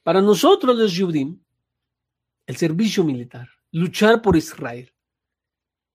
[0.04, 1.40] Para nosotros los Yudim,
[2.46, 4.92] el servicio militar, luchar por Israel,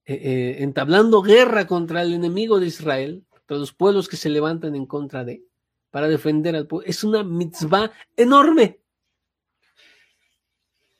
[0.05, 4.75] eh, eh, entablando guerra contra el enemigo de Israel, contra los pueblos que se levantan
[4.75, 5.43] en contra de,
[5.89, 8.79] para defender al pueblo, es una mitzvah enorme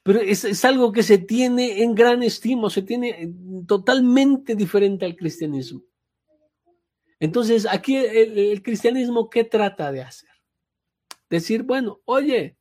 [0.07, 3.29] pero es, algo que se tiene en gran estima, se tiene eh,
[3.67, 5.83] totalmente diferente al cristianismo.
[7.19, 10.29] Entonces, aquí el, cristianismo, ¿qué trata de hacer?
[11.29, 12.55] Decir, bueno, oye,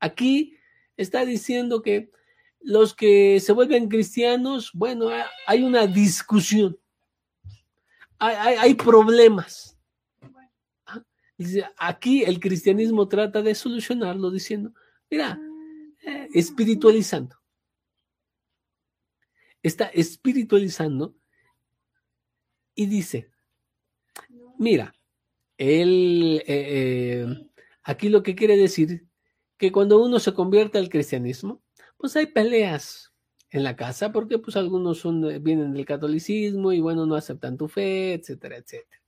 [0.00, 0.56] aquí
[0.96, 2.10] está diciendo que
[2.58, 5.10] los que se vuelven cristianos, bueno,
[5.46, 6.76] hay una discusión,
[8.18, 9.78] hay, hay problemas.
[10.86, 11.04] Ah,
[11.78, 14.72] aquí el cristianismo trata de solucionarlo diciendo,
[15.08, 15.38] mira,
[16.32, 17.36] espiritualizando.
[19.62, 21.16] Está espiritualizando
[22.74, 23.30] y dice,
[24.58, 24.94] mira,
[25.56, 27.48] él, eh, eh,
[27.82, 29.06] aquí lo que quiere decir
[29.56, 31.62] que cuando uno se convierte al cristianismo,
[31.96, 33.12] pues hay peleas
[33.50, 37.56] en la casa porque pues algunos son, eh, vienen del catolicismo y bueno, no aceptan
[37.56, 39.00] tu fe, etcétera, etcétera.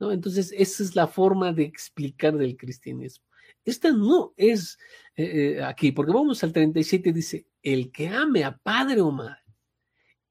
[0.00, 0.10] ¿no?
[0.10, 3.24] Entonces, esa es la forma de explicar del cristianismo.
[3.64, 4.78] Esta no es
[5.16, 9.42] eh, eh, aquí, porque vamos al 37, dice, el que ame a padre o madre,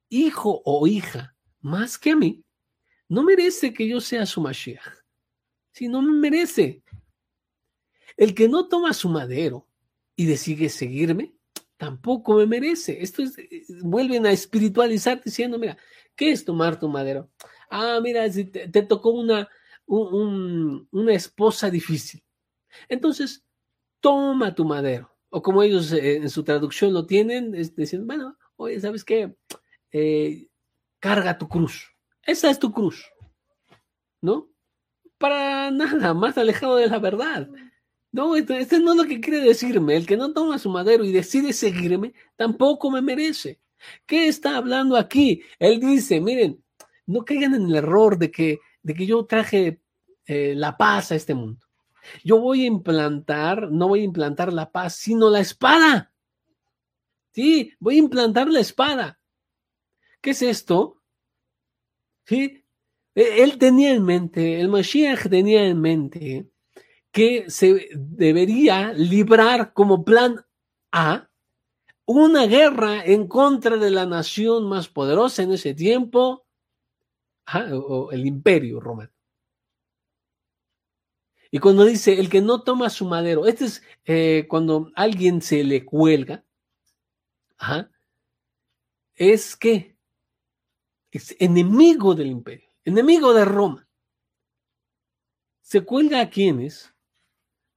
[0.10, 2.44] hijo o hija, más que a mí,
[3.08, 4.82] no merece que yo sea su Mashiach.
[5.72, 6.84] Si no me merece.
[8.18, 9.68] El que no toma su madero
[10.16, 11.34] y decide seguirme,
[11.78, 13.02] tampoco me merece.
[13.02, 15.78] Esto es, eh, vuelven a espiritualizar diciendo, mira,
[16.16, 17.30] ¿qué es tomar tu madero?
[17.70, 19.48] Ah, mira, te, tocó una,
[19.88, 22.22] una esposa difícil.
[22.90, 23.44] Entonces,
[24.00, 25.12] toma tu madero.
[25.30, 29.36] O como ellos eh, en su traducción lo tienen, es diciendo, bueno, oye, ¿sabes qué?
[29.92, 30.48] Eh,
[31.00, 31.90] carga tu cruz.
[32.24, 33.06] Esa es tu cruz.
[34.22, 34.50] ¿No?
[35.18, 37.50] Para nada, más alejado de la verdad.
[38.12, 39.96] No, esto, esto, no es lo que quiere decirme.
[39.96, 43.60] El que no toma su madero y decide seguirme, tampoco me merece.
[44.06, 45.44] ¿Qué está hablando aquí?
[45.60, 46.64] Él dice, miren,
[47.06, 49.82] no caigan en el error de que, de que yo traje
[50.26, 51.66] eh, la paz a este mundo.
[52.24, 56.14] Yo voy a implantar, no voy a implantar la paz, sino la espada.
[57.34, 59.20] Sí, voy a implantar la espada.
[60.22, 61.02] ¿Qué es esto?
[62.26, 62.64] Sí,
[63.16, 66.48] e, él tenía en mente, el Mashiach tenía en mente
[67.12, 70.46] que se debería librar como plan
[70.94, 71.30] A
[72.06, 76.46] una guerra en contra de la nación más poderosa en ese tiempo,
[77.74, 79.12] o el imperio romano.
[81.54, 85.66] Y cuando dice, el que no toma su madero, este es eh, cuando alguien se
[85.66, 86.46] le cuelga,
[89.16, 89.98] es que
[91.12, 93.88] es enemigo del imperio, enemigo de Roma.
[95.62, 96.96] Se cuelga a quienes?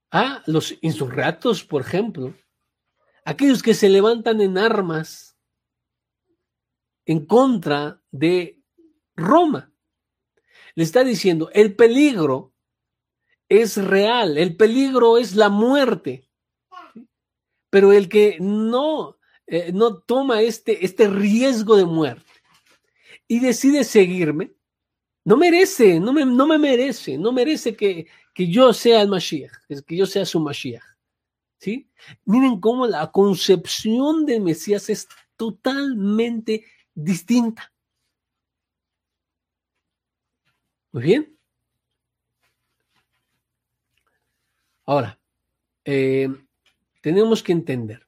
[0.09, 2.33] A los insurrectos, por ejemplo,
[3.25, 5.37] aquellos que se levantan en armas
[7.03, 8.63] en contra de
[9.17, 9.73] Roma.
[10.75, 12.54] Le está diciendo, el peligro
[13.49, 16.27] es real, el peligro es la muerte.
[17.69, 22.31] Pero el que no, eh, no toma este, este riesgo de muerte
[23.27, 24.53] y decide seguirme,
[25.25, 29.51] no merece, no me, no me merece, no merece que, que yo sea el Mashiach,
[29.85, 30.83] que yo sea su Mashiach.
[31.57, 31.89] ¿Sí?
[32.25, 37.73] Miren cómo la concepción del Mesías es totalmente distinta.
[40.91, 41.34] Muy bien.
[44.85, 45.19] Ahora,
[45.83, 46.29] eh,
[47.01, 48.07] tenemos que entender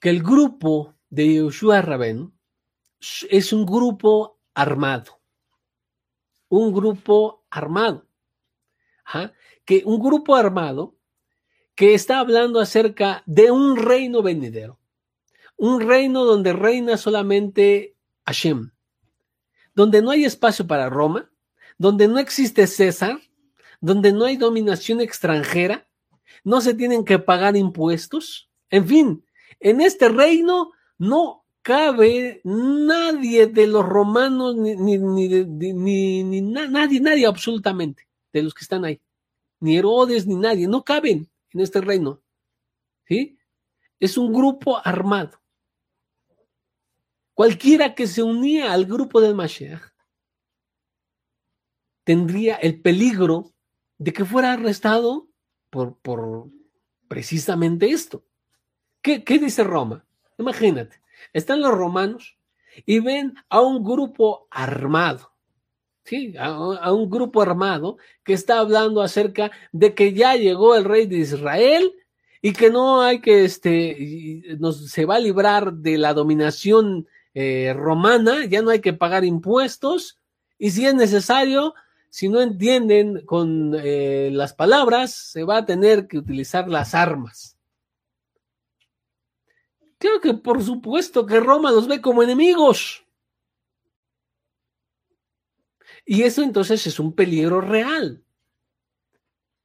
[0.00, 2.32] que el grupo de Yoshua Rabén
[3.30, 5.20] es un grupo armado.
[6.48, 8.06] Un grupo armado.
[9.64, 10.96] Que un grupo armado
[11.74, 14.78] que está hablando acerca de un reino venidero.
[15.56, 17.96] Un reino donde reina solamente
[18.26, 18.70] Hashem.
[19.74, 21.30] Donde no hay espacio para Roma.
[21.76, 23.20] Donde no existe César
[23.80, 25.88] donde no hay dominación extranjera,
[26.44, 28.50] no se tienen que pagar impuestos.
[28.70, 29.24] En fin,
[29.60, 38.42] en este reino no cabe nadie de los romanos, ni, ni, nadie, nadie absolutamente de
[38.42, 39.00] los que están ahí.
[39.60, 42.22] Ni Herodes, ni nadie, no caben en este reino.
[43.06, 43.38] ¿Sí?
[43.98, 45.40] Es un grupo armado.
[47.34, 49.82] Cualquiera que se unía al grupo del Mashiach
[52.04, 53.52] tendría el peligro
[53.98, 55.28] de que fuera arrestado
[55.70, 56.46] por, por
[57.08, 58.24] precisamente esto.
[59.02, 60.04] ¿Qué, dice Roma?
[60.38, 61.00] Imagínate,
[61.32, 62.36] están los romanos
[62.84, 65.32] y ven a un grupo armado,
[66.04, 66.34] ¿sí?
[66.38, 71.18] A, un grupo armado que está hablando acerca de que ya llegó el rey de
[71.18, 71.92] Israel
[72.42, 78.44] y que no hay que, este, se va a librar de la dominación eh, romana,
[78.46, 80.18] ya no hay que pagar impuestos
[80.58, 81.74] y si es necesario,
[82.10, 87.58] si no entienden con eh, las palabras, se va a tener que utilizar las armas.
[89.98, 93.04] Creo que por supuesto que Roma los ve como enemigos.
[96.06, 98.24] Y eso entonces es un peligro real.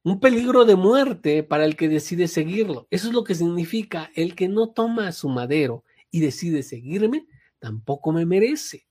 [0.02, 2.86] Un peligro de muerte para el que decide seguirlo.
[2.90, 7.26] Eso es lo que significa el que no toma su madero y decide seguirme,
[7.58, 8.86] tampoco me merece.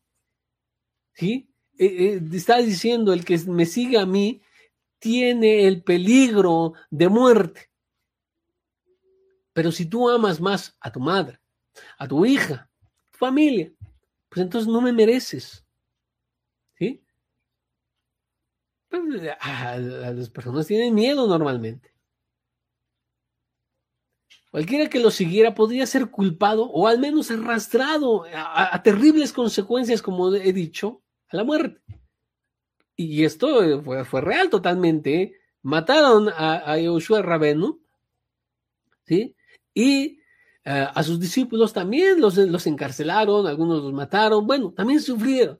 [1.13, 1.52] ¿Sí?
[1.77, 4.41] Eh, eh, está diciendo el que me sigue a mí
[4.99, 7.69] tiene el peligro de muerte.
[9.53, 11.39] Pero si tú amas más a tu madre,
[11.97, 12.69] a tu hija,
[13.11, 13.71] tu familia,
[14.29, 15.65] pues entonces no me mereces.
[16.77, 17.03] ¿Sí?
[18.89, 21.93] Pues, las personas tienen miedo normalmente.
[24.53, 30.33] Cualquiera que lo siguiera podría ser culpado o al menos arrastrado a, terribles consecuencias, como
[30.33, 31.02] he dicho,
[31.37, 31.81] la muerte.
[32.95, 35.33] Y esto fue, real totalmente.
[35.61, 37.81] Mataron a, a Rabenu,
[39.05, 39.35] ¿sí?
[39.73, 40.19] Y
[40.65, 45.59] eh, a sus discípulos también los, los encarcelaron, algunos los mataron, bueno, también sufrieron.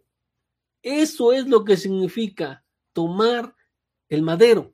[0.82, 2.64] Eso es lo que significa
[2.94, 3.56] tomar
[4.10, 4.74] el madero.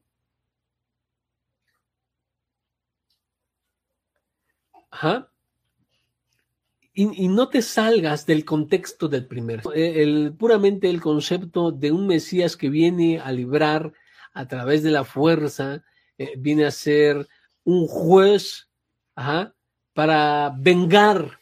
[4.91, 5.31] Ajá.
[7.01, 9.71] Y, no te salgas del contexto del primero.
[9.71, 13.93] El, puramente el concepto de un Mesías que viene a librar
[14.33, 15.81] a través de la fuerza,
[16.17, 17.25] eh, viene a ser
[17.63, 18.69] un juez,
[19.93, 21.39] para vengar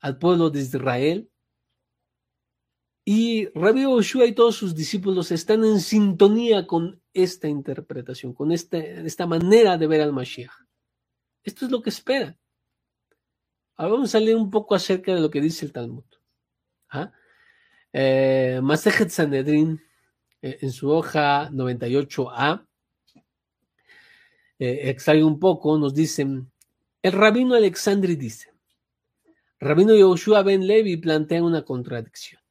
[0.00, 1.28] al pueblo de Israel.
[3.04, 9.26] Y Rabbi Oshua y todos sus discípulos están en sintonía con esta interpretación, con esta
[9.26, 10.52] manera de ver al Mashiach.
[11.42, 12.39] Esto es lo que esperan.
[13.80, 16.04] Ahora vamos a leer un poco acerca de lo que dice el Talmud.
[16.90, 17.14] ¿Ah?
[17.94, 18.60] Eh,
[20.42, 22.66] eh, en su hoja 98a,
[24.58, 26.52] eh, extrae un poco, nos dicen,
[27.00, 28.52] el rabino Alexandri dice,
[29.58, 32.42] rabino Yoshua ben Levi plantea una contradicción.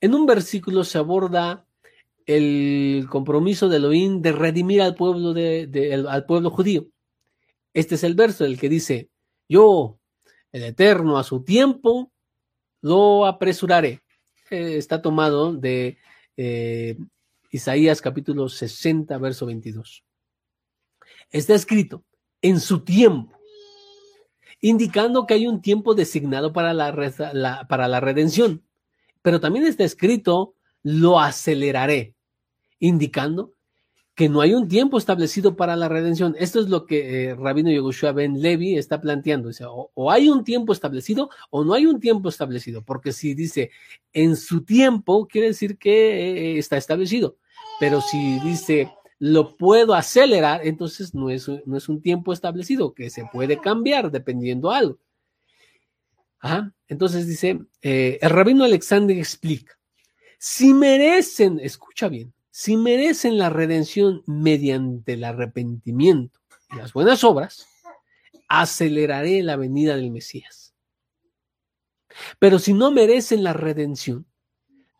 [0.00, 1.66] En un versículo se aborda
[2.24, 6.93] el compromiso de Elohim de redimir al pueblo, de, al pueblo judío.
[7.74, 9.10] Este es el verso el que dice,
[9.48, 9.98] yo,
[10.52, 12.12] el Eterno, a su tiempo,
[12.80, 14.00] lo apresuraré.
[14.50, 15.98] Eh, está tomado de
[16.36, 16.96] eh,
[17.50, 20.04] Isaías capítulo 60, verso 22.
[21.30, 22.04] Está escrito,
[22.40, 23.36] en su tiempo,
[24.60, 28.64] indicando que hay un tiempo designado para la, para la redención.
[29.20, 30.54] Pero también está escrito,
[30.84, 32.14] lo aceleraré,
[32.78, 33.53] indicando
[34.14, 36.36] que no hay un tiempo establecido para la redención.
[36.38, 39.50] Esto es lo que eh, Rabino Yehoshua Ben Levi está planteando.
[39.94, 42.82] O, hay un tiempo establecido o no hay un tiempo establecido.
[42.82, 43.70] Porque si dice
[44.12, 47.36] en su tiempo, quiere decir que eh, está establecido.
[47.80, 53.10] Pero si dice lo puedo acelerar, entonces no es, no es un tiempo establecido que
[53.10, 54.98] se puede cambiar dependiendo algo.
[56.88, 59.78] Entonces dice, eh, el rabino Alexander explica,
[60.38, 66.38] si merecen, escucha bien, si merecen la redención mediante el arrepentimiento
[66.70, 67.66] y las buenas obras,
[68.48, 70.72] aceleraré la venida del Mesías.
[72.38, 74.24] Pero si no merecen la redención,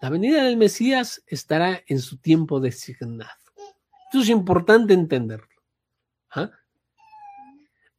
[0.01, 3.31] la venida del Mesías estará en su tiempo designado.
[4.07, 5.63] Esto es importante entenderlo.
[6.31, 6.51] ¿ah?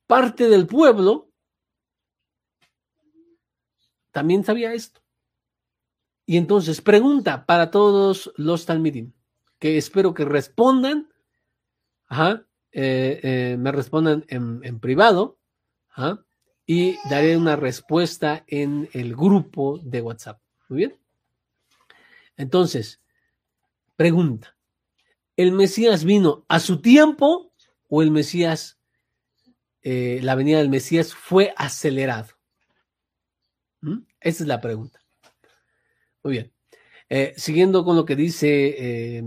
[0.05, 1.29] Parte del pueblo
[4.11, 4.99] también sabía esto.
[6.25, 9.13] Y entonces, pregunta para todos los talmidim,
[9.59, 11.09] que espero que respondan,
[12.71, 15.39] eh, eh, me respondan en, privado,
[16.65, 20.41] y daré una respuesta en el grupo de WhatsApp.
[20.67, 20.99] Muy bien.
[22.37, 23.01] Entonces,
[23.95, 24.55] pregunta.
[25.37, 27.51] ¿el Mesías vino a su tiempo
[27.89, 28.79] o el Mesías,
[29.81, 32.33] eh, la venida del Mesías fue acelerado?
[33.81, 33.99] ¿Mm?
[34.19, 35.01] Esa es la pregunta.
[36.23, 36.54] Muy bien.
[37.09, 39.19] Eh, siguiendo con lo que dice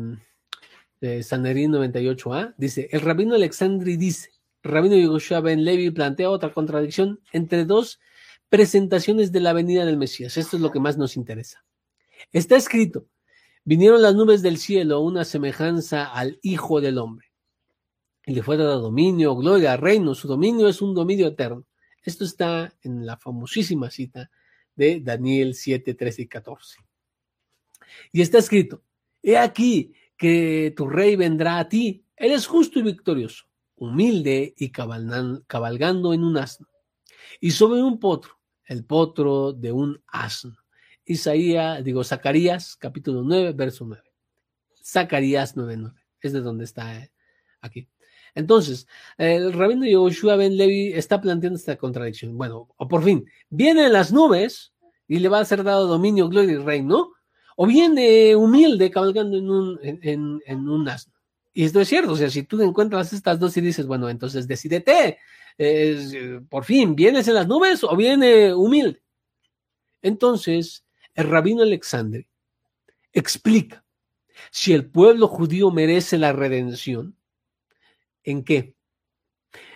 [1.01, 4.31] eh, Sanerín 98a, dice, el rabino Alexandri dice,
[4.63, 8.01] rabino Yehoshua Ben Levi plantea otra contradicción entre dos
[8.49, 10.37] presentaciones de la venida del Mesías.
[10.37, 11.65] Esto es lo que más nos interesa.
[12.33, 13.07] Está escrito,
[13.69, 17.27] Vinieron las nubes del cielo, una semejanza al Hijo del Hombre.
[18.25, 20.15] Y le fue dado dominio, gloria, reino.
[20.15, 21.67] Su dominio es un dominio eterno.
[22.03, 24.31] Esto está en la famosísima cita
[24.75, 26.79] de Daniel 7, 13 y 14.
[28.13, 28.83] Y está escrito,
[29.23, 33.45] he aquí que tu rey vendrá a ti, eres justo y victorioso,
[33.77, 36.69] humilde y cabalgando en un asno,
[37.41, 40.57] y sobre un potro, el potro de un asno.
[41.05, 44.03] Isaías, digo, Zacarías, capítulo 9, verso 9.
[44.85, 45.95] Zacarías 9, 9.
[46.21, 47.11] Es de donde está eh,
[47.63, 47.89] aquí.
[48.35, 48.87] Entonces,
[49.17, 52.37] el rabino Yoshua Ben Levi está planteando esta contradicción.
[52.37, 54.73] Bueno, o por fin, viene las nubes
[55.07, 57.13] y le va a ser dado dominio, gloria y reino,
[57.61, 61.13] o viene humilde cabalgando en un, en, un asno.
[61.53, 64.47] Y esto es cierto, o sea, si tú encuentras estas dos y dices, bueno, entonces
[64.47, 65.19] decídete,
[66.49, 69.03] por fin, ¿vienes en las nubes o viene humilde?
[70.03, 70.85] Entonces,
[71.15, 72.29] el rabino Alexandre
[73.13, 73.85] explica
[74.53, 77.19] si el pueblo judío merece la redención,
[78.23, 78.75] ¿En qué?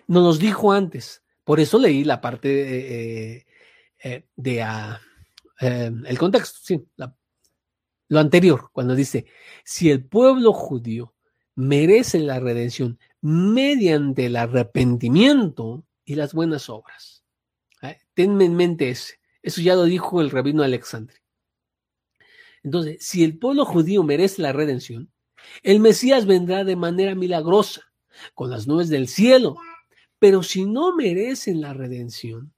[0.06, 1.22] No nos dijo antes.
[1.42, 3.46] Por eso leí la parte eh,
[4.04, 5.00] eh, de ah,
[5.58, 6.84] el contexto, sí,
[8.12, 9.24] lo anterior, cuando dice,
[9.64, 11.14] si el pueblo judío
[11.54, 17.24] merece la redención mediante el arrepentimiento y las buenas obras.
[17.80, 18.00] ¿eh?
[18.12, 19.14] Tenme en mente ese.
[19.40, 21.22] Eso ya lo dijo el rabino Alexandre.
[22.62, 25.10] Entonces, si el pueblo judío merece la redención,
[25.62, 27.80] el Mesías vendrá de manera milagrosa
[28.34, 29.56] con las nubes del cielo.
[30.18, 32.52] Pero si no merecen la redención,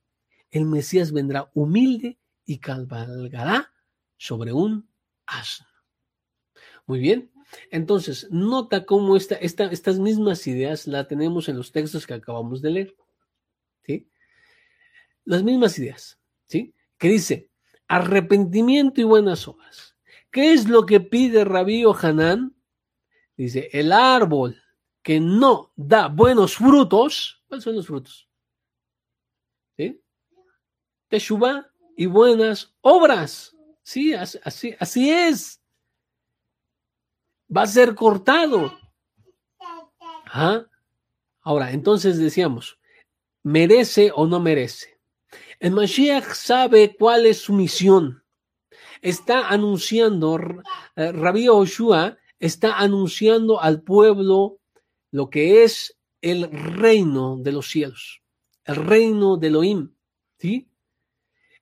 [0.51, 3.73] el Mesías vendrá humilde y cabalgará
[4.17, 4.93] sobre un
[6.87, 7.31] Muy bien.
[7.71, 12.71] Entonces, nota cómo esta, estas mismas ideas la tenemos en los textos que acabamos de
[12.71, 12.97] leer.
[13.83, 14.09] ¿Sí?
[15.25, 16.19] Las mismas ideas.
[16.47, 16.75] ¿Sí?
[16.99, 17.51] Que dice,
[17.89, 19.97] arrepentimiento y buenas obras.
[20.31, 22.57] ¿Qué es lo que pide Rabí Hanán?
[23.37, 24.61] Dice, el árbol
[25.03, 28.29] que no da buenos frutos, ¿cuáles son los frutos?
[29.77, 30.01] ¿Sí?
[31.09, 33.54] Teshuvah y buenas obras.
[33.85, 35.61] Sí, así, así es.
[37.55, 38.77] Va a ser cortado.
[41.43, 42.79] Ahora, entonces decíamos,
[43.43, 44.99] ¿merece o no merece?
[45.61, 48.25] El Mashiach sabe cuál es su misión.
[49.03, 50.39] Está anunciando,
[50.97, 54.59] eh, Rabbi Oshua está anunciando al pueblo
[55.11, 58.23] lo que es el reino de los cielos,
[58.65, 59.95] el reino de Elohim,
[60.39, 60.71] ¿sí?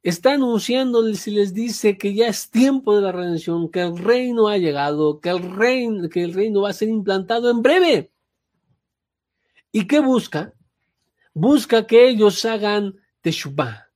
[0.03, 4.49] Está anunciando, si les dice que ya es tiempo de la redención, que el reino
[4.49, 8.11] ha llegado, que el reino, que el reino va a ser implantado en breve.
[9.71, 10.55] ¿Y qué busca?
[11.35, 13.91] Busca que ellos hagan teshuvah,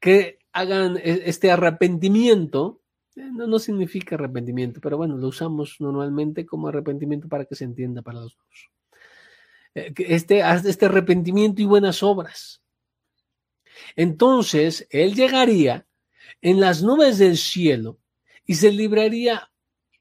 [0.00, 2.80] que hagan e, este arrepentimiento.
[3.14, 7.64] Eh, no, no significa arrepentimiento, pero bueno, lo usamos normalmente como arrepentimiento para que se
[7.64, 8.70] entienda para los dos.
[9.74, 12.61] Eh, este, este arrepentimiento y buenas obras.
[13.96, 15.86] Entonces, él llegaría
[16.40, 17.98] en las nubes del cielo
[18.46, 19.50] y se libraría,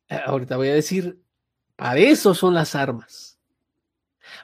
[0.09, 1.19] eh, ahorita voy a decir,
[1.75, 3.39] para eso son las armas.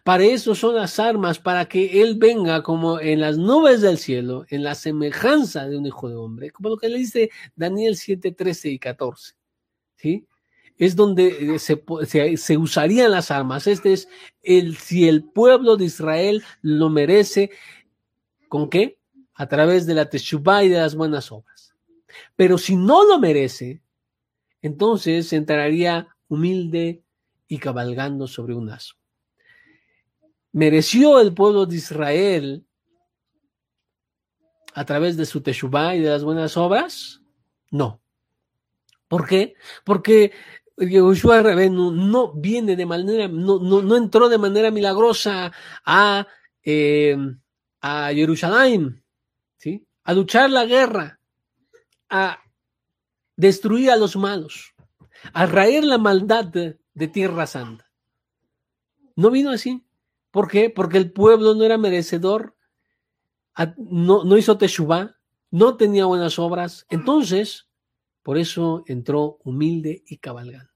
[0.03, 4.45] Para eso son las armas, para que Él venga como en las nubes del cielo,
[4.49, 8.31] en la semejanza de un hijo de hombre, como lo que le dice Daniel 7,
[8.31, 9.35] 13 y 14.
[9.95, 10.27] ¿Sí?
[10.77, 13.67] es donde eh, se, usarían las armas.
[13.67, 14.07] Este es
[14.43, 17.49] el, si el pueblo de Israel lo merece,
[18.47, 18.96] ¿con qué?
[19.37, 21.75] A través de la Teshuvah y de las buenas obras.
[22.35, 23.81] Pero si no lo merece,
[24.61, 27.03] entonces entraría humilde
[27.47, 28.95] y cabalgando sobre un aso.
[30.51, 32.65] ¿Mereció el pueblo de Israel
[34.73, 37.21] a través de su Teshuvah y de las buenas obras?
[37.71, 38.01] No.
[39.07, 39.55] ¿Por qué?
[39.83, 40.33] Porque
[40.77, 45.51] Yoshua Rabenu no viene de manera, no, no, entró de manera milagrosa
[45.85, 46.27] a,
[46.63, 47.17] eh,
[47.81, 49.03] a Jerusalén,
[49.57, 49.85] ¿sí?
[50.03, 51.19] a luchar la guerra,
[52.09, 52.39] a
[53.35, 54.73] destruir a los malos,
[55.33, 56.79] a raer la maldad de,
[57.09, 57.91] Tierra Santa.
[59.15, 59.85] No vino así.
[60.31, 60.71] ¿Por qué?
[60.71, 62.55] Porque el pueblo no era merecedor,
[63.77, 65.15] no, no hizo teshuvah,
[65.51, 66.87] no tenía buenas obras.
[66.89, 67.69] Entonces,
[68.23, 70.71] por eso entró humilde y cabalgando.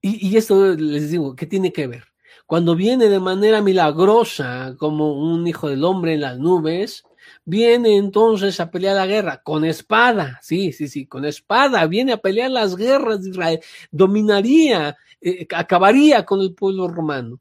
[0.00, 2.11] Y, esto les digo, ¿qué tiene que ver?
[2.52, 7.02] Cuando viene de manera milagrosa como un hijo del hombre en las nubes,
[7.46, 12.18] viene entonces a pelear la guerra con espada, sí, sí, sí, con espada, viene a
[12.18, 17.40] pelear las guerras de Israel, dominaría, eh, acabaría con el pueblo romano.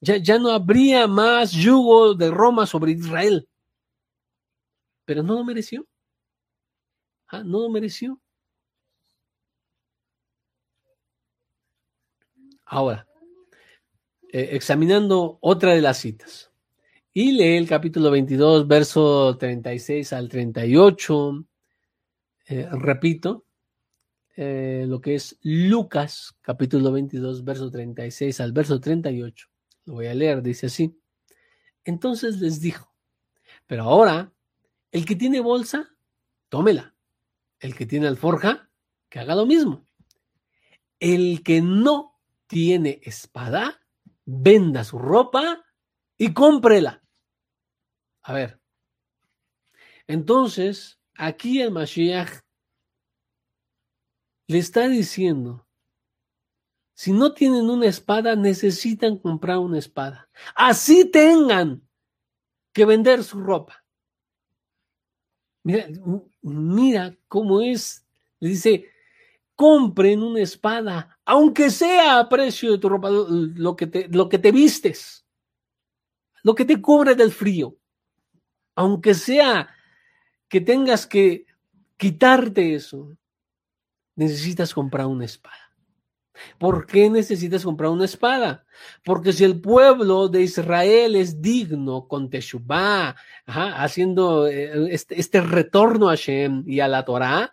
[0.00, 3.46] Ya, ya no habría más yugo de Roma sobre Israel.
[5.04, 5.86] Pero no lo mereció.
[7.28, 8.18] Ah, no lo mereció.
[12.64, 13.06] Ahora,
[14.32, 16.52] eh, examinando otra de las citas,
[17.12, 21.46] y lee el capítulo 22, verso 36 al 38.
[22.48, 23.46] Eh, repito,
[24.36, 29.48] eh, lo que es Lucas, capítulo 22, verso 36 al verso 38.
[29.86, 30.94] Lo voy a leer, dice así.
[31.84, 32.92] Entonces les dijo,
[33.66, 34.30] pero ahora,
[34.92, 35.96] el que tiene bolsa,
[36.50, 36.94] tómela.
[37.60, 38.68] El que tiene alforja,
[39.08, 39.86] que haga lo mismo.
[41.00, 43.80] El que no tiene espada,
[44.26, 45.64] venda su ropa
[46.18, 47.02] y cómprela.
[48.22, 48.60] A ver.
[50.06, 52.40] Entonces, aquí el Mashiach
[54.48, 55.66] le está diciendo,
[56.94, 60.28] si no tienen una espada, necesitan comprar una espada.
[60.54, 61.86] Así tengan
[62.72, 63.84] que vender su ropa.
[65.62, 65.88] Mira,
[66.42, 68.06] mira cómo es.
[68.38, 68.90] Le dice,
[69.54, 74.38] compren una espada, aunque sea a precio de tu ropa, lo que te, lo que
[74.38, 75.26] te vistes,
[76.42, 77.76] lo que te cubre del frío,
[78.76, 79.68] aunque sea
[80.48, 81.46] que tengas que
[81.96, 83.16] quitarte eso,
[84.14, 85.65] necesitas comprar una espada.
[86.58, 88.64] ¿Por qué necesitas comprar una espada?
[89.04, 93.16] Porque si el pueblo de Israel es digno con Teshuvah,
[93.46, 97.50] haciendo eh, este, este, retorno a Hashem y a la Torah,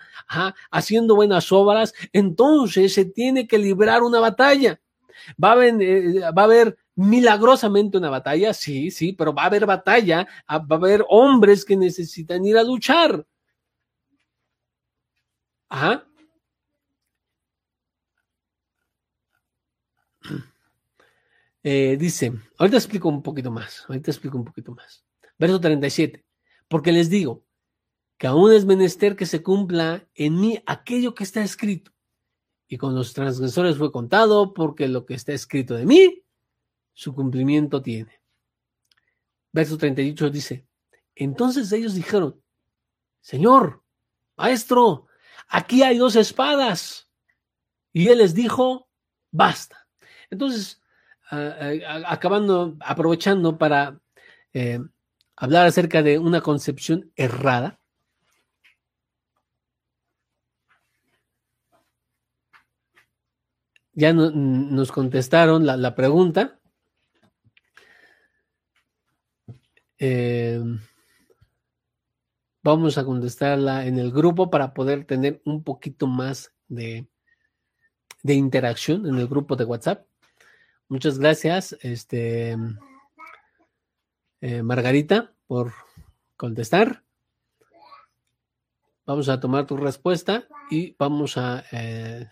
[0.72, 4.80] haciendo buenas obras, entonces se tiene que librar una batalla.
[5.42, 9.46] Va a, haber, eh, va a haber milagrosamente una batalla, sí, sí, pero va a
[9.48, 13.26] haber batalla, ah, va a haber hombres que necesitan ir a luchar.
[15.70, 16.06] Ajá.
[21.66, 25.06] Eh, dice, ahorita explico un poquito más, ahorita explico un poquito más.
[25.38, 26.26] Verso 37,
[26.68, 27.46] porque les digo
[28.18, 31.94] que aún es menester que se cumpla en mí aquello que está escrito.
[32.68, 36.24] Y con los transgresores fue contado, porque lo que está escrito de mí,
[36.94, 38.22] su cumplimiento tiene.
[39.54, 40.68] Verso 38 dice,
[41.16, 42.42] entonces ellos dijeron,
[43.22, 43.84] Señor,
[44.36, 45.08] maestro,
[45.48, 47.10] aquí hay dos espadas.
[47.94, 48.90] Y él les dijo,
[49.32, 49.83] basta.
[50.34, 50.82] Entonces,
[52.06, 54.00] acabando, aprovechando para
[54.54, 54.80] eh,
[55.36, 57.80] hablar acerca de una concepción errada.
[63.94, 66.60] Ya nos contestaron la, pregunta.
[70.00, 70.60] Eh,
[72.64, 77.08] vamos a contestarla en el grupo para poder tener un poquito más de,
[78.24, 80.08] de interacción en el grupo de WhatsApp.
[80.90, 82.58] Muchas gracias, este,
[84.42, 85.74] eh, Margarita, por
[86.36, 87.04] contestar.
[89.06, 92.30] Vamos a tomar tu respuesta y vamos a eh,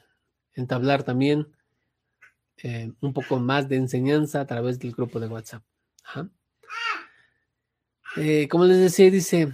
[0.53, 1.47] entablar también
[2.57, 5.63] eh, un poco más de enseñanza a través del grupo de WhatsApp.
[8.49, 9.53] como les decía, dice,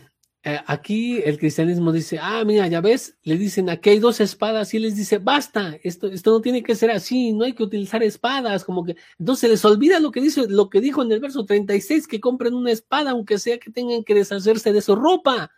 [0.50, 4.74] eh, aquí el cristianismo dice, ah, mira, ya ves, le dicen, aquí hay dos espadas
[4.74, 8.02] y les dice, basta, esto, esto no tiene que ser así, no hay que utilizar
[8.02, 11.44] espadas, como que, entonces les olvida lo que dice, lo que dijo en el verso
[11.44, 15.52] 36, que compren una espada, aunque sea que tengan que deshacerse de su ropa.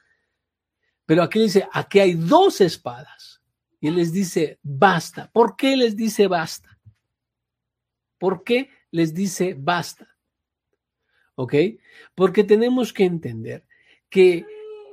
[1.05, 3.43] Pero aquí dice, aquí hay dos espadas.
[3.79, 5.29] Y él les dice, basta.
[5.31, 6.79] ¿Por qué les dice basta?
[8.17, 10.17] ¿Por qué les dice basta?
[11.35, 11.53] ¿Ok?
[12.15, 13.67] Porque tenemos que entender
[14.09, 14.47] que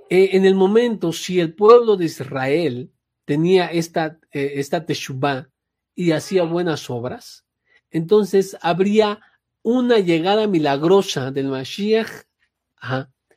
[0.09, 2.93] eh, en el momento, si el pueblo de Israel
[3.25, 5.49] tenía esta, eh, esta teshuvah
[5.95, 7.47] y hacía buenas obras,
[7.91, 9.21] entonces habría
[9.63, 12.25] una llegada milagrosa del Mashiach,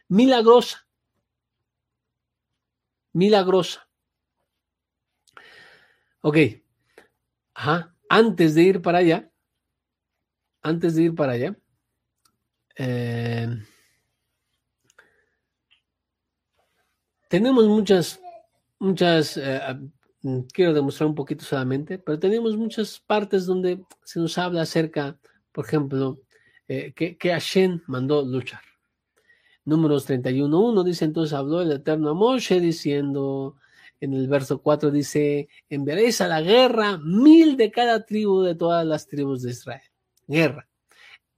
[0.08, 0.88] milagrosa,
[3.14, 3.90] milagrosa.
[6.22, 6.38] Ok,
[7.54, 7.96] ajá.
[8.10, 9.32] antes de ir para allá,
[10.62, 11.58] antes de ir para allá,
[12.76, 13.48] eh,
[17.30, 18.20] tenemos muchas,
[18.80, 19.62] muchas, eh,
[20.52, 25.18] quiero demostrar un poquito solamente, pero tenemos muchas partes donde se nos habla acerca,
[25.54, 26.20] por ejemplo,
[26.68, 28.62] eh, que, que Hashem mandó luchar.
[29.64, 33.56] Números 31.1 dice, entonces habló el Eterno a Moshe diciendo,
[34.02, 38.86] en el verso 4 dice, enviaréis a la guerra mil de cada tribu de todas
[38.86, 39.82] las tribus de Israel.
[40.28, 40.69] Guerra.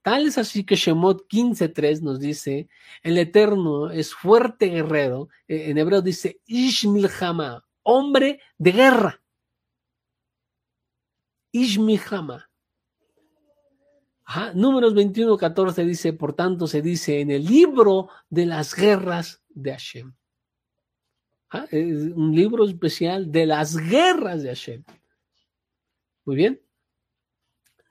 [0.01, 2.67] Tal es así que Shemot 15.3 nos dice,
[3.03, 9.21] el Eterno es fuerte guerrero, eh, en hebreo dice Ishmilhama, hombre de guerra.
[11.51, 12.49] Ishmilhama.
[14.55, 20.13] Números 21.14 dice, por tanto se dice en el libro de las guerras de Hashem.
[22.15, 24.83] Un libro especial de las guerras de Hashem.
[26.23, 26.61] Muy bien.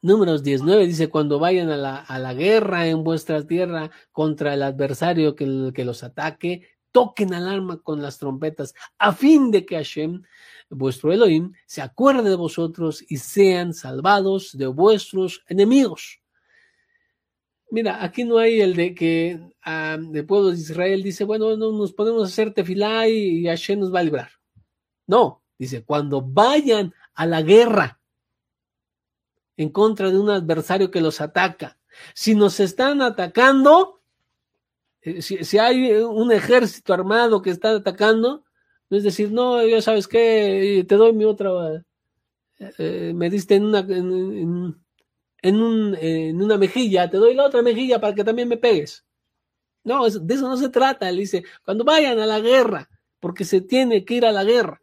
[0.02, 4.62] Números 19 dice, cuando vayan a la, a la guerra en vuestra tierra contra el
[4.62, 10.22] adversario que, que los ataque, toquen alarma con las trompetas, a fin de que Hashem,
[10.70, 16.20] vuestro Elohim, se acuerde de vosotros y sean salvados de vuestros enemigos.
[17.70, 21.72] Mira, aquí no hay el de que um, el pueblo de Israel dice, bueno, no
[21.72, 24.30] nos podemos hacer tefilá y Hashem nos va a librar.
[25.06, 27.99] No, dice, cuando vayan a la guerra
[29.60, 31.78] en contra de un adversario que los ataca,
[32.14, 34.00] si nos están atacando,
[35.02, 38.44] eh, si, hay un ejército armado que está atacando,
[38.88, 41.84] no es decir, no, ya sabes qué, te doy mi otra,
[42.78, 44.10] eh, me diste en una, en,
[45.62, 49.04] un, en, una mejilla, te doy la otra mejilla para que también me pegues.
[49.84, 52.88] No, de eso no se trata, él dice, cuando vayan a la guerra,
[53.18, 54.80] porque se tiene que ir a la guerra.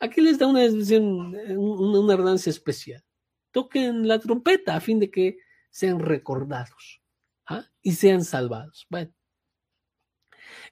[0.00, 3.04] Aquí les da una, una, una especial.
[3.50, 5.38] Toquen la trompeta a fin de que
[5.70, 7.00] sean recordados
[7.46, 7.64] ¿ah?
[7.82, 8.86] y sean salvados.
[8.90, 9.12] Bueno,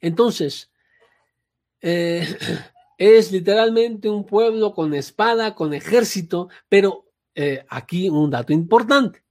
[0.01, 0.71] entonces,
[1.81, 2.27] eh,
[2.99, 9.25] es literalmente un pueblo con espada, con ejército, pero eh, aquí un dato importante.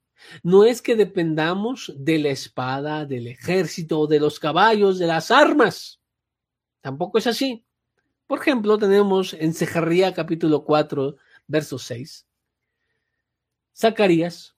[0.43, 6.01] No es que dependamos de la espada, del ejército, de los caballos, de las armas.
[6.81, 7.65] Tampoco es así.
[8.25, 11.15] Por ejemplo, tenemos en Sejarría capítulo 4,
[11.47, 12.26] verso 6.
[13.77, 14.55] Zacarías,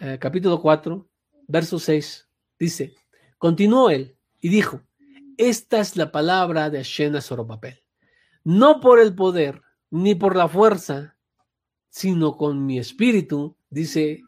[0.00, 1.06] eh, capítulo 4,
[1.48, 2.26] verso 6,
[2.58, 2.94] dice,
[3.36, 4.80] continuó él, y dijo,
[5.36, 7.82] esta es la palabra de Hashem Zorobabel,
[8.42, 11.18] no por el poder ni por la fuerza,
[11.90, 14.22] sino con mi espíritu, dice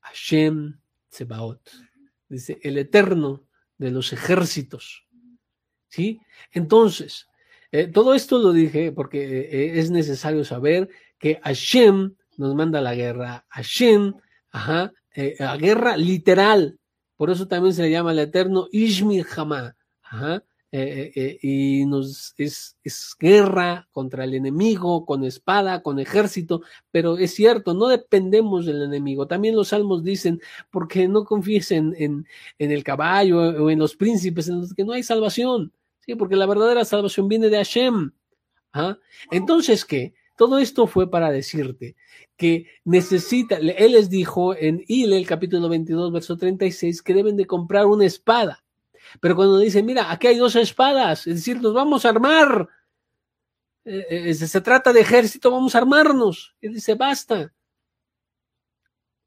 [0.00, 0.78] Hashem
[1.10, 1.60] Tsebaot,
[2.26, 3.44] dice el eterno
[3.76, 5.06] de los ejércitos.
[5.88, 6.20] ¿Sí?
[6.52, 7.28] Entonces,
[7.70, 10.88] eh, todo esto lo dije porque eh, es necesario saber
[11.18, 13.44] que Hashem nos manda la guerra.
[13.48, 14.14] Hashem,
[14.50, 16.78] ajá, eh, la guerra literal,
[17.16, 19.76] por eso también se le llama el eterno Ishmir Hamá.
[20.72, 26.60] Eh, eh, y nos es, es, guerra contra el enemigo, con espada, con ejército,
[26.90, 29.26] pero es cierto, no dependemos del enemigo.
[29.26, 32.26] También los salmos dicen, porque no confíes en, en,
[32.58, 36.14] en el caballo o en los príncipes, en los que no hay salvación, ¿sí?
[36.14, 38.10] porque la verdadera salvación viene de Hashem.
[38.72, 38.98] ¿ah?
[39.30, 40.14] Entonces, ¿qué?
[40.36, 41.96] Todo esto fue para decirte
[42.36, 47.86] que necesita, él les dijo en el capítulo 22, verso 36, que deben de comprar
[47.86, 48.62] una espada.
[49.20, 52.68] Pero cuando dice, mira, aquí hay dos espadas, es decir, nos vamos a armar,
[53.84, 56.56] eh, eh, se trata de ejército, vamos a armarnos.
[56.60, 57.52] Y dice, basta.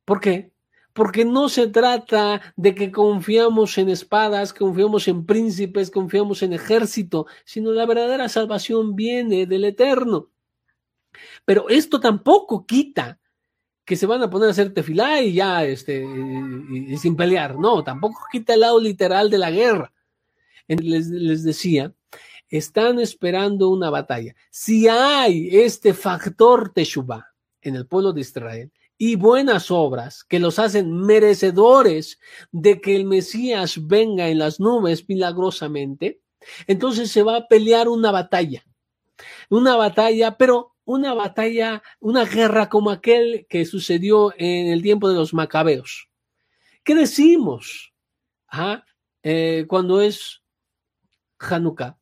[0.05, 0.51] ¿Por qué?
[0.93, 7.25] Porque no se trata de que confiamos en espadas, confiamos en príncipes, confiamos en ejército,
[7.45, 10.29] sino la verdadera salvación viene del Eterno.
[11.45, 13.19] Pero esto tampoco quita
[13.85, 16.05] que se van a poner a hacer tefilá y ya, este,
[16.97, 17.57] sin pelear.
[17.57, 19.91] No, tampoco quita el lado literal de la guerra.
[20.67, 21.91] Les, les decía,
[22.49, 24.35] están esperando una batalla.
[24.51, 30.59] Si hay este factor Teshuvah en el pueblo de Israel y buenas obras que los
[30.59, 32.19] hacen merecedores
[32.51, 36.21] de que el Mesías venga en las nubes milagrosamente,
[36.67, 38.63] entonces se va a pelear una batalla.
[39.49, 45.13] Una batalla, pero una batalla, una guerra como aquel que sucedió en el tiempo de
[45.13, 46.09] los macabeos.
[46.83, 47.93] ¿Qué decimos
[48.47, 48.83] ¿Ah?
[49.21, 50.41] eh, cuando es
[51.37, 51.99] Hanukkah?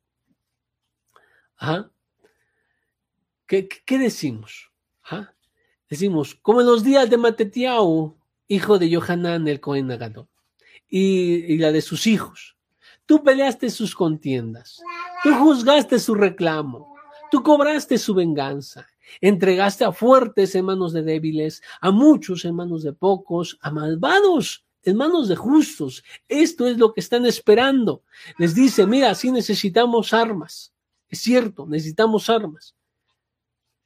[1.59, 1.89] ¿Ah?
[3.45, 4.71] ¿Qué, ¿Qué, decimos?
[5.03, 5.33] ¿Ah?
[5.89, 8.17] Decimos, como en los días de Matetiao,
[8.47, 9.89] hijo de Yohanan el Cohen
[10.87, 12.55] y, y la de sus hijos.
[13.05, 14.81] Tú peleaste sus contiendas,
[15.23, 16.96] tú juzgaste su reclamo,
[17.29, 18.87] Tú cobraste su venganza,
[19.21, 24.65] entregaste a fuertes en manos de débiles, a muchos en manos de pocos, a malvados
[24.83, 26.03] en manos de justos.
[26.27, 28.03] Esto es lo que están esperando.
[28.37, 30.73] Les dice, mira, sí necesitamos armas.
[31.09, 32.75] Es cierto, necesitamos armas.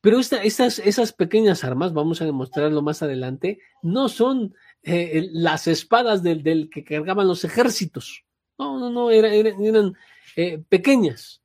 [0.02, 5.68] Pero esta, estas, esas pequeñas armas, vamos a demostrarlo más adelante, no son eh, las
[5.68, 8.24] espadas del, del, que cargaban los ejércitos.
[8.58, 9.96] No, no, no, eran
[10.36, 11.42] eh, pequeñas.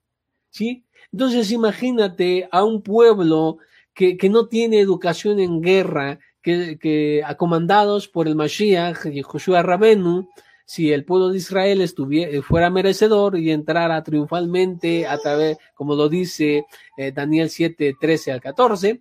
[0.51, 0.86] ¿Sí?
[1.12, 3.59] Entonces imagínate a un pueblo
[3.94, 9.62] que, que no tiene educación en guerra, que, que acomandados por el Mashiach y Joshua
[9.62, 10.28] Rabenu,
[10.66, 16.09] si el pueblo de Israel estuviera, fuera merecedor y entrara triunfalmente a través, como lo
[16.09, 16.66] dice
[16.98, 19.00] eh, Daniel 7, 13 al 14,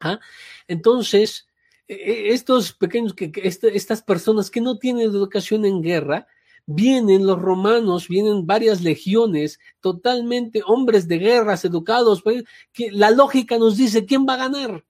[0.00, 0.18] ¿ah?
[0.66, 1.46] entonces
[1.86, 6.26] e, e, estos pequeños, que, estas personas que no tienen educación en guerra,
[6.66, 13.58] vienen los romanos, vienen varias legiones, totalmente hombres de guerras educados, pues, que la lógica
[13.58, 14.84] nos dice quién va a ganar.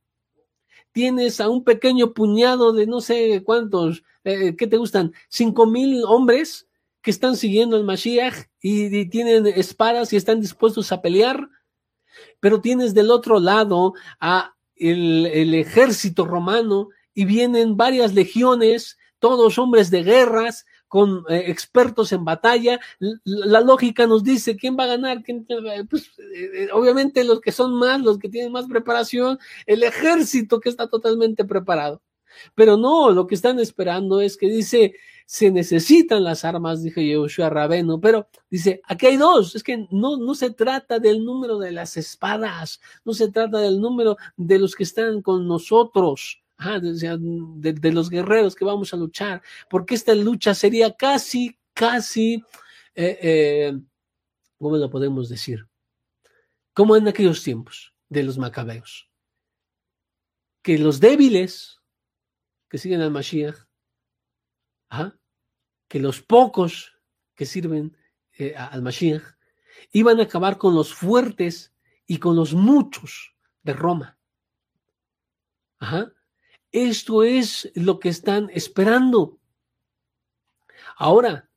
[0.92, 5.14] tienes a un pequeño puñado de no sé cuántos, eh, ¿qué te gustan?
[5.30, 6.68] Cinco mil hombres
[7.00, 11.48] que están siguiendo al Mashiach y, tienen espadas y están dispuestos a pelear,
[12.40, 19.90] pero tienes del otro lado a el ejército romano y vienen varias legiones, todos hombres
[19.90, 22.78] de guerras, con eh, expertos en batalla,
[23.24, 25.24] la lógica nos dice quién va a ganar,
[25.88, 30.68] pues, eh, obviamente los que son más, los que tienen más preparación, el ejército que
[30.68, 32.02] está totalmente preparado.
[32.54, 34.92] Pero no, lo que están esperando es que dice,
[35.24, 40.18] se necesitan las armas, dije Yoshua Rabeno, pero dice, aquí hay dos, es que no,
[40.18, 44.74] no se trata del número de las espadas, no se trata del número de los
[44.74, 46.41] que están con nosotros,
[46.80, 52.44] de, los guerreros que vamos a luchar, porque esta lucha sería casi, casi,
[52.94, 53.78] eh, eh,
[54.58, 55.66] ¿cómo lo podemos decir?
[56.72, 59.10] Como en aquellos tiempos de los macabeos,
[60.62, 61.80] que los débiles
[62.68, 63.56] que siguen al Mashiach,
[65.88, 66.92] que los pocos
[67.34, 67.96] que sirven
[68.38, 69.22] eh, al Mashiach,
[69.90, 71.74] iban a acabar con los fuertes
[72.06, 74.18] y con los muchos de Roma.
[75.78, 76.12] Ajá.
[76.72, 79.38] Esto es lo que están esperando.
[80.96, 81.50] Ahora,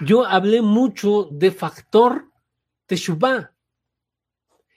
[0.00, 2.30] yo hablé mucho de factor
[2.86, 3.52] Teshuvah.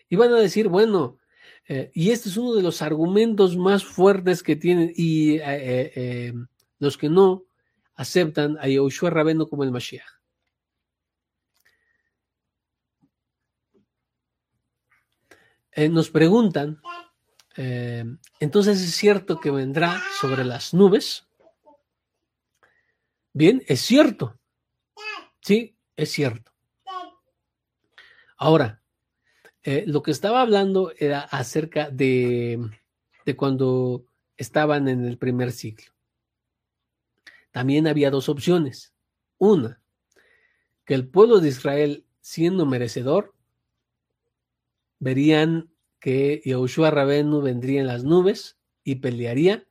[0.10, 1.20] Y van a decir, bueno,
[1.68, 5.42] eh, y este es uno de los argumentos más fuertes que tienen, y eh,
[5.96, 6.34] eh,
[6.80, 7.44] los que no
[7.96, 10.06] aceptan a Yahushua Rabeno como el Mashiach.
[15.92, 16.82] nos preguntan
[17.58, 18.06] eh,
[18.40, 21.28] entonces es cierto que vendrá sobre las nubes.
[23.34, 24.40] Bien, es cierto.
[25.42, 26.52] Sí, es cierto.
[28.38, 28.82] Ahora,
[29.64, 32.60] eh, lo que estaba hablando era acerca de,
[33.26, 34.06] de cuando
[34.38, 35.92] estaban en el primer ciclo.
[37.52, 38.94] También había dos opciones.
[39.40, 39.82] Una,
[40.86, 43.34] que el pueblo de Israel, siendo merecedor,
[45.00, 45.70] verían
[46.00, 49.68] que Yahushua Rabenu vendría en las nubes y pelearía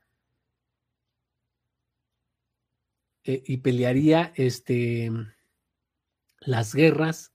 [3.23, 5.11] eh, y pelearía este,
[6.39, 7.33] las guerras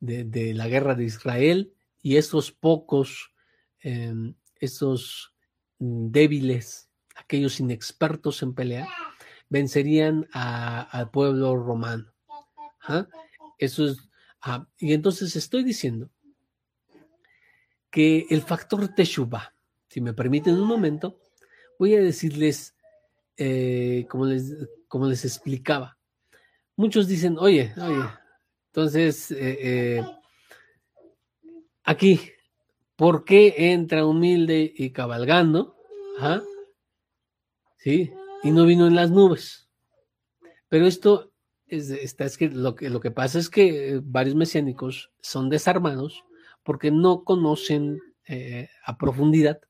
[0.00, 1.72] de, la guerra de Israel
[2.02, 3.32] y esos pocos,
[3.80, 5.34] em, esos
[5.78, 8.88] débiles, aquellos inexpertos en pelear,
[9.48, 12.12] vencerían al pueblo romano.
[12.82, 13.06] ¿ah?
[13.58, 13.98] Eso es,
[14.40, 16.10] ah, y entonces estoy diciendo
[17.90, 19.52] que el factor Teshuvah,
[19.88, 21.20] si me permiten un momento,
[21.78, 22.76] voy a decirles,
[23.36, 24.54] eh, como, les,
[24.86, 25.98] como les explicaba,
[26.76, 28.04] muchos dicen, oye, oye,
[28.66, 30.04] entonces, eh, eh,
[31.82, 32.20] aquí,
[32.94, 35.76] ¿por qué entra humilde y cabalgando?
[37.78, 38.12] ¿Sí?
[38.42, 39.68] Y no vino en las nubes.
[40.68, 41.32] Pero esto
[41.66, 46.24] es, está, es que lo, que lo que pasa es que varios mesiánicos son desarmados
[46.62, 49.60] porque no conocen eh, a profundidad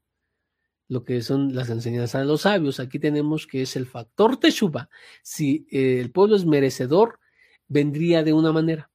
[0.89, 2.81] lo que son las enseñanzas de los sabios.
[2.81, 4.91] Aquí tenemos que es el factor Teshuva.
[5.23, 7.21] Si eh, el pueblo es merecedor,
[7.69, 8.91] vendría de una manera,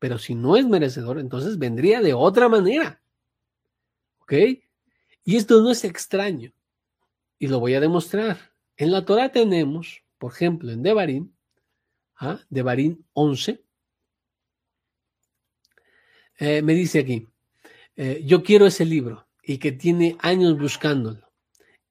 [0.00, 3.00] pero si no es merecedor, entonces vendría de otra manera.
[4.18, 4.32] ¿Ok?
[5.24, 6.52] Y esto no es extraño,
[7.38, 8.52] y lo voy a demostrar.
[8.76, 11.32] En la Torah tenemos, por ejemplo, en Devarim,
[12.16, 12.40] ¿ah?
[12.50, 13.64] Devarim 11,
[16.38, 17.28] eh, me dice aquí,
[17.96, 21.30] eh, yo quiero ese libro y que tiene años buscándolo.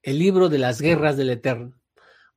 [0.02, 1.80] El libro de las guerras del Eterno.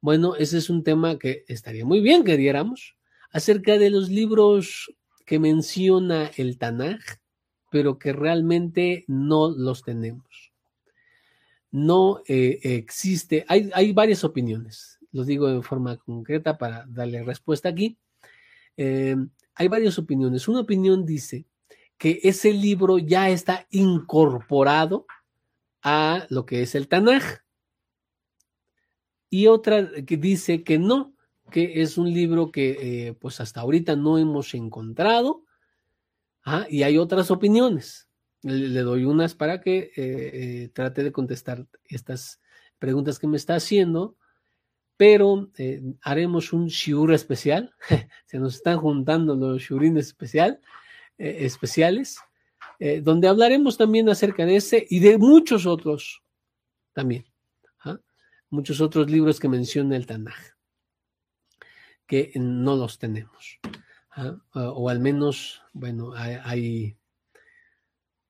[0.01, 2.95] Bueno, ese es un tema que estaría muy bien que diéramos
[3.31, 4.91] acerca de los libros
[5.25, 6.99] que menciona el Tanaj,
[7.69, 10.51] pero que realmente no los tenemos.
[11.69, 17.69] No eh, existe, hay, hay, varias opiniones, lo digo en forma concreta para darle respuesta
[17.69, 17.99] aquí.
[18.75, 19.15] Eh,
[19.53, 20.47] hay varias opiniones.
[20.47, 21.45] Una opinión dice
[21.99, 25.05] que ese libro ya está incorporado
[25.83, 27.41] a lo que es el Tanaj.
[29.29, 31.13] Y otra que dice que no,
[31.51, 35.43] que es un libro que eh, pues hasta ahorita no hemos encontrado.
[36.45, 38.07] Ah, y hay otras opiniones.
[38.43, 42.39] Le, doy unas para que eh, eh, trate de contestar estas
[42.79, 44.15] preguntas que me está haciendo,
[44.95, 45.51] pero
[46.01, 47.75] haremos un shiur especial.
[48.25, 50.61] Se nos están juntando los shiurines especial
[51.19, 52.17] eh, especiales,
[52.79, 56.23] eh, donde hablaremos también acerca de ese y de muchos otros
[56.93, 57.25] también.
[57.83, 57.99] ¿ah?
[58.49, 60.39] Muchos otros libros que menciona el Tanaj,
[62.07, 63.59] que no los tenemos.
[64.11, 64.37] ¿ah?
[64.53, 66.95] O, al menos, bueno, hay,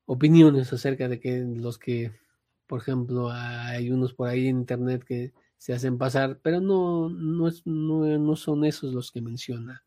[0.06, 2.12] opiniones acerca de que los que
[2.66, 7.48] Por ejemplo, hay unos por ahí en internet que se hacen pasar, pero no, no,
[7.48, 9.84] es, no, son esos los que menciona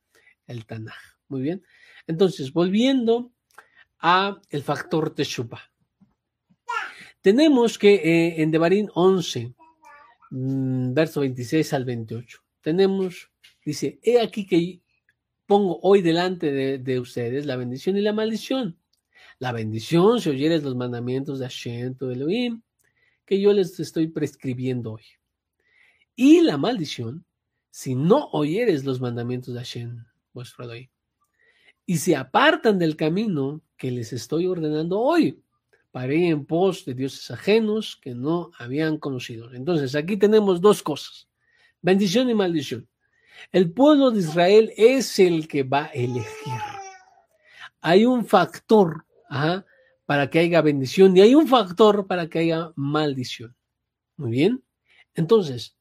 [0.46, 0.94] el Tanaj.
[1.28, 1.64] Muy bien.
[2.06, 3.32] Entonces, volviendo
[4.00, 5.62] a el factor Teshuvah.
[7.20, 9.54] Tenemos que eh, en Devarim 11,
[10.30, 13.30] mm, verso 26 al 28, tenemos,
[13.64, 14.80] dice, he aquí que
[15.46, 18.78] pongo hoy delante de, ustedes la bendición y la maldición.
[19.38, 22.62] La bendición si oyeres los mandamientos de Hashem, tu Elohim,
[23.24, 25.04] que yo les estoy prescribiendo hoy.
[26.16, 27.24] Y la maldición
[27.70, 30.88] si no oyeres los mandamientos de Hashem, vuestro Elohim.
[31.92, 35.44] Y se apartan del camino que les estoy ordenando hoy,
[35.90, 39.52] para ir en pos de dioses ajenos que no habían conocido.
[39.52, 41.28] Entonces, aquí tenemos dos cosas,
[41.82, 42.88] bendición y maldición.
[43.50, 46.62] El pueblo de Israel es el que va a elegir.
[47.82, 49.04] Hay un factor
[50.06, 53.54] para que haya bendición y hay un factor para que haya maldición.
[54.16, 54.64] Muy bien.
[55.14, 55.76] Entonces,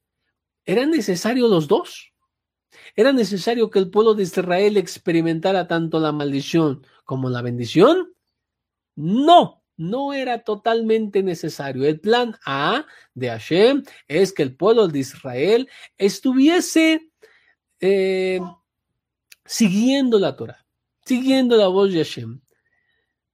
[0.65, 2.10] ¿eran necesarios los dos?
[2.95, 8.13] ¿Era necesario que el pueblo de Israel experimentara tanto la maldición como la bendición?
[8.95, 11.85] No, no era totalmente necesario.
[11.85, 17.09] El plan A de Hashem es que el pueblo de Israel estuviese
[17.79, 18.39] eh,
[19.45, 20.65] siguiendo la Torah,
[21.03, 22.41] siguiendo la voz de Hashem,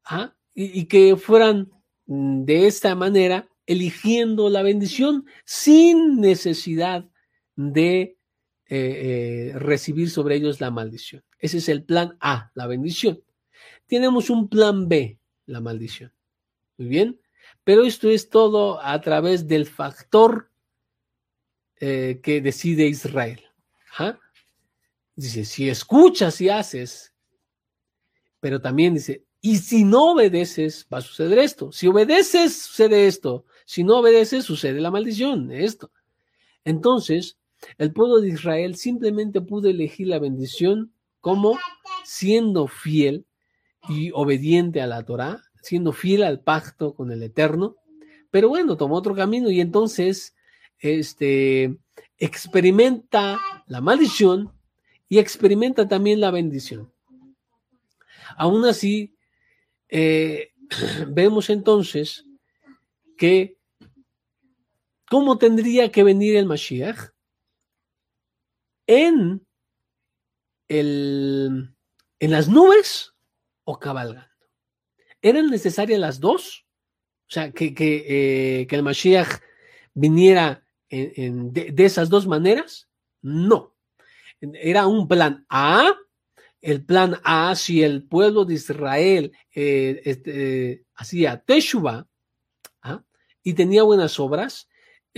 [0.06, 0.34] ¿ah?
[0.54, 1.70] y, que fueran
[2.06, 7.06] mm, de esta manera eligiendo la bendición sin necesidad
[7.56, 8.17] de
[8.70, 11.24] eh, eh, recibir sobre ellos la maldición.
[11.40, 13.24] Ese es el plan A, la bendición.
[13.88, 16.12] Tenemos un plan B, la maldición.
[16.78, 17.20] Muy bien,
[17.64, 20.52] pero esto es todo a través del factor
[21.80, 23.44] que decide Israel.
[25.16, 27.14] Dice, si escuchas y haces,
[28.40, 31.72] pero también dice, y si no obedeces, va a suceder esto.
[31.72, 33.46] Si obedeces, sucede esto.
[33.66, 35.92] Si no obedeces, sucede la maldición, esto.
[36.64, 37.37] Entonces,
[37.78, 40.92] el pueblo de Israel simplemente pudo elegir la bendición
[41.22, 41.58] como
[42.04, 43.26] siendo fiel
[43.90, 47.76] y obediente a la Torah, siendo fiel al pacto con el Eterno.
[48.32, 50.36] Pero bueno, tomó otro camino y entonces
[50.80, 51.78] este,
[52.18, 54.52] experimenta la maldición
[55.10, 56.92] y experimenta también la bendición.
[58.38, 59.16] Aún así,
[59.90, 60.52] eh,
[61.08, 62.26] vemos entonces
[63.18, 63.58] que
[65.10, 67.12] cómo tendría que venir el Mashiach
[68.88, 69.46] en,
[70.68, 71.76] el,
[72.20, 73.14] en las nubes
[73.64, 74.28] o cabalgando.
[75.22, 76.66] ¿Eran necesarias las dos?
[77.30, 79.42] O sea, que, que, eh, el Mashiach
[79.94, 82.88] viniera de esas dos maneras.
[83.22, 83.78] No
[84.42, 85.94] era un plan A.
[86.62, 92.08] El plan A, si el pueblo de Israel eh, este, hacía Teshuvah
[92.82, 93.04] ¿ah?
[93.44, 94.68] y tenía buenas obras,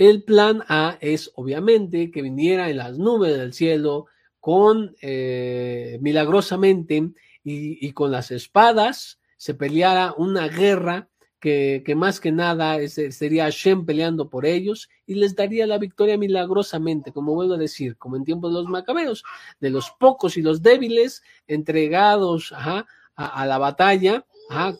[0.00, 4.06] el plan A es obviamente que viniera en las nubes del cielo
[4.40, 7.10] con eh, milagrosamente
[7.44, 14.30] y, con las espadas se peleara una guerra que, más que nada sería Hashem peleando
[14.30, 18.54] por ellos y les daría la victoria milagrosamente, como vuelvo a decir, como en tiempos
[18.54, 19.22] de los macabeos,
[19.60, 22.86] de los pocos y los débiles entregados a,
[23.18, 24.24] la batalla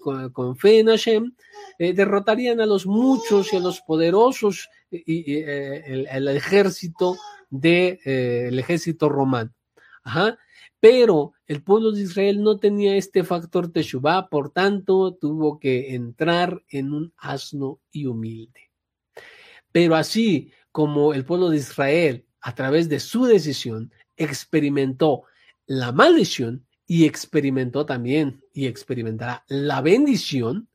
[0.01, 1.35] con, fe en Hashem,
[1.79, 7.17] eh, derrotarían a los muchos y a los poderosos eh, el, ejército
[7.49, 9.53] de eh, el ejército romano.
[10.03, 10.39] Ajá.
[10.81, 16.63] Pero el pueblo de Israel no tenía este factor Teshuvah, por tanto tuvo que entrar
[16.69, 18.71] en un asno y humilde.
[19.73, 25.25] Pero así como el pueblo de Israel, a través de su decisión, experimentó
[25.67, 30.69] la maldición y experimentó también y experimentará la bendición,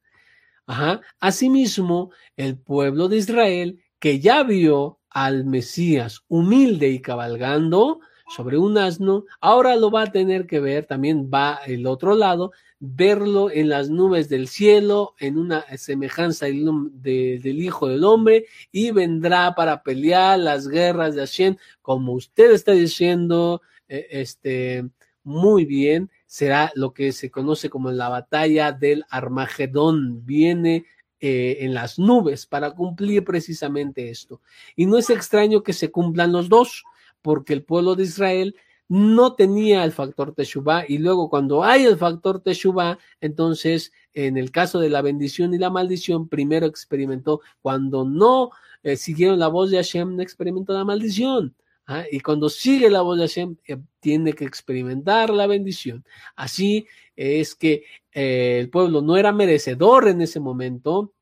[0.68, 8.02] ajá, asimismo el pueblo de Israel, que ya vio al Mesías humilde y cabalgando,
[8.36, 12.52] sobre un asno, ahora lo va a tener que ver, también va el otro lado,
[12.80, 19.56] verlo en las nubes del cielo, en una semejanza del Hijo del Hombre, y vendrá
[19.56, 24.88] para pelear las guerras de Hashem, como usted está diciendo, eh, este,
[25.24, 30.86] muy bien, será lo que se conoce como la batalla del Armagedón, viene
[31.20, 34.42] eh, en las nubes para cumplir precisamente esto.
[34.76, 36.84] Y no es extraño que se cumplan los dos,
[37.22, 38.56] porque el pueblo de Israel
[38.88, 44.52] no tenía el factor Teshuvah y luego cuando hay el factor Teshuvah, entonces en el
[44.52, 48.52] caso de la bendición y la maldición, primero experimentó, cuando no
[48.84, 51.54] eh, siguieron la voz de Hashem, experimentó la maldición.
[51.86, 52.06] ¿ah?
[52.10, 56.06] Y cuando sigue la voz de Hashem, eh, tiene que experimentar la bendición.
[56.36, 61.16] Así es que eh, el pueblo no era merecedor en ese momento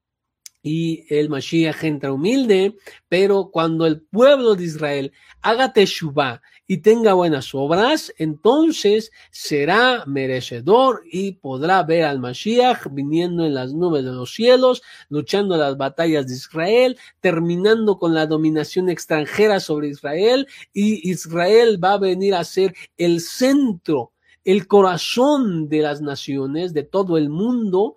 [0.65, 2.77] y el Mashiach entra humilde,
[3.09, 11.03] pero cuando el pueblo de Israel haga teshuvah y tenga buenas obras, entonces será merecedor
[11.11, 16.27] y podrá ver al Mashiach viniendo en las nubes de los cielos, luchando las batallas
[16.27, 22.45] de Israel, terminando con la dominación extranjera sobre Israel y Israel va a venir a
[22.45, 24.12] ser el centro,
[24.43, 27.95] el corazón de las naciones, de todo el mundo,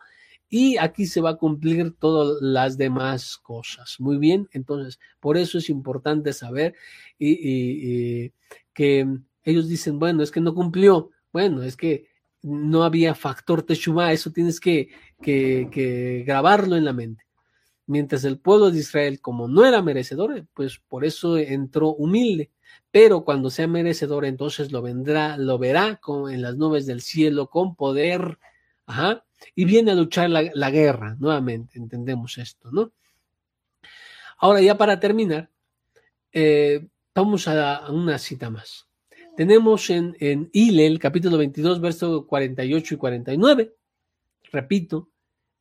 [0.49, 3.97] y aquí se va a cumplir todas las demás cosas.
[3.99, 6.75] Muy bien, entonces, por eso es importante saber
[7.19, 8.31] y,
[8.73, 9.07] que
[9.43, 12.07] ellos dicen, bueno, es que no cumplió, bueno, es que
[12.43, 14.89] no había factor Teshuvah, eso tienes que,
[15.21, 17.26] que, que grabarlo en la mente.
[17.87, 22.51] Mientras el pueblo de Israel, como no era merecedor, pues por eso entró humilde.
[22.91, 27.49] Pero cuando sea merecedor, entonces lo vendrá, lo verá con, en las nubes del cielo
[27.49, 28.39] con poder.
[28.87, 32.93] Ajá y viene a luchar la, guerra, nuevamente, entendemos esto, ¿no?
[34.39, 35.51] Ahora ya para terminar,
[36.32, 38.87] eh, vamos a, una cita más.
[39.37, 43.74] Tenemos en, en capítulo 22, versos 48 y 49,
[44.53, 45.11] repito,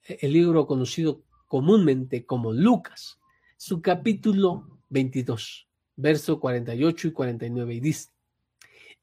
[0.03, 1.23] el libro conocido
[1.55, 3.17] comúnmente como Lucas,
[3.55, 8.09] su capítulo 22, verso 48 y 49, y dice,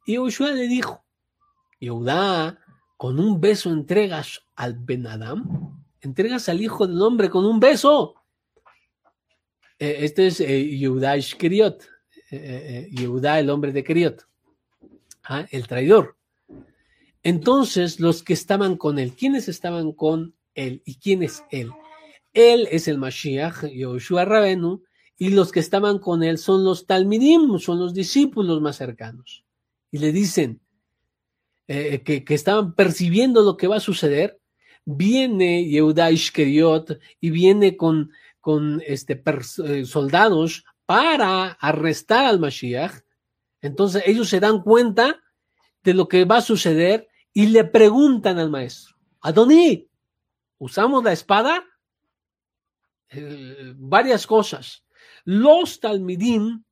[0.05, 1.03] y Josué le dijo,
[1.81, 2.59] Yehudá,
[2.99, 8.17] con un beso entregas al Benadam, entregas al Hijo del Hombre con un beso.
[9.79, 11.89] Eh, este es eh, Yehuda Ishkeriot,
[12.33, 14.29] eh, Yehuda el hombre de Keriot,
[15.23, 15.47] ¿ah?
[15.51, 16.19] el traidor.
[17.23, 20.83] Entonces, los que estaban con él, ¿quiénes estaban con él?
[20.85, 21.73] ¿Y quién es él?
[22.33, 24.83] Él es el Mashiach, Yoshua Rabenu,
[25.17, 29.45] y los que estaban con él son los Talmidim, son los discípulos más cercanos.
[29.91, 30.61] Y le dicen,
[31.69, 34.41] eh, que, estaban percibiendo lo que va a suceder,
[34.85, 38.11] viene Yehuda Ishkeriot y viene con,
[38.41, 39.23] con este,
[39.65, 43.03] eh, soldados para arrestar al Mashiach.
[43.61, 45.23] Entonces ellos se dan cuenta
[45.85, 49.89] de lo que va a suceder y le preguntan al maestro, ¿Adoní?
[50.59, 51.65] ¿Usamos la espada?
[53.13, 54.85] Eh, varias cosas.
[55.25, 56.65] Los talmidim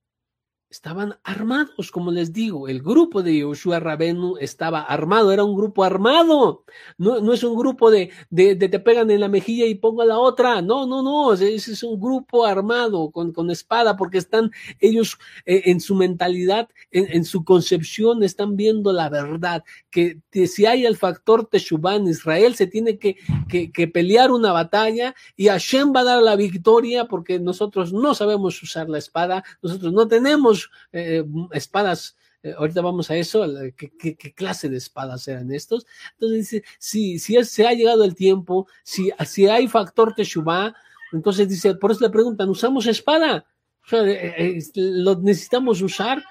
[0.70, 5.82] estaban armados, como les digo, el grupo de Yoshua Rabenu estaba armado, era un grupo
[5.82, 6.64] armado,
[6.96, 10.18] no, no es un grupo de, de, te pegan en la mejilla y pongo la
[10.18, 15.18] otra, no, no, no, ese es un grupo armado con, con espada, porque están ellos
[15.44, 20.96] eh, en su mentalidad, en, su concepción, están viendo la verdad, que, si hay el
[20.96, 23.16] factor Teshuvah Israel, se tiene que,
[23.48, 28.14] que, que pelear una batalla y Hashem va a dar la victoria porque nosotros no
[28.14, 30.59] sabemos usar la espada, nosotros no tenemos
[30.92, 33.44] eh, espadas, eh, ahorita vamos a eso,
[33.76, 35.86] ¿qué, clase de espadas eran estos.
[36.12, 40.74] Entonces dice, si, si se ha llegado el tiempo, si, si hay factor Teshuvah,
[41.12, 43.46] entonces dice, por eso le preguntan, ¿usamos espada?
[43.92, 46.22] Eh, lo necesitamos usar.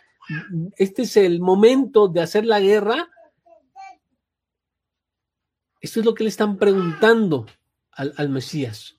[0.77, 3.09] Este es el momento de hacer la guerra.
[5.81, 7.45] Esto es lo que le están preguntando
[7.91, 8.97] al, al Mesías.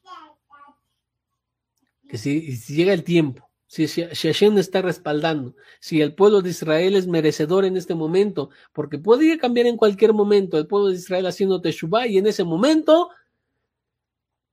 [2.09, 6.97] Que si llega el tiempo si, si, Hashem está respaldando, si el pueblo de Israel
[6.97, 11.27] es merecedor en este momento, porque podría cambiar en cualquier momento el pueblo de Israel
[11.27, 13.11] haciendo Teshuvah y en ese momento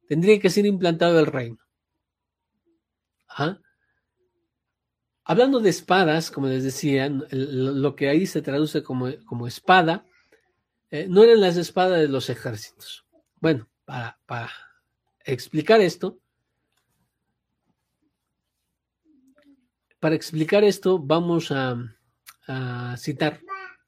[0.07, 1.57] tendría que ser implantado el reino.
[5.23, 10.05] Hablando de espadas, como les decía, lo que ahí se traduce como, como espada,
[10.91, 13.03] eh, no eran las espadas de los ejércitos.
[13.39, 14.51] Bueno, para, para
[15.25, 16.19] explicar esto,
[19.99, 21.75] Para explicar esto, vamos a,
[22.97, 23.41] citar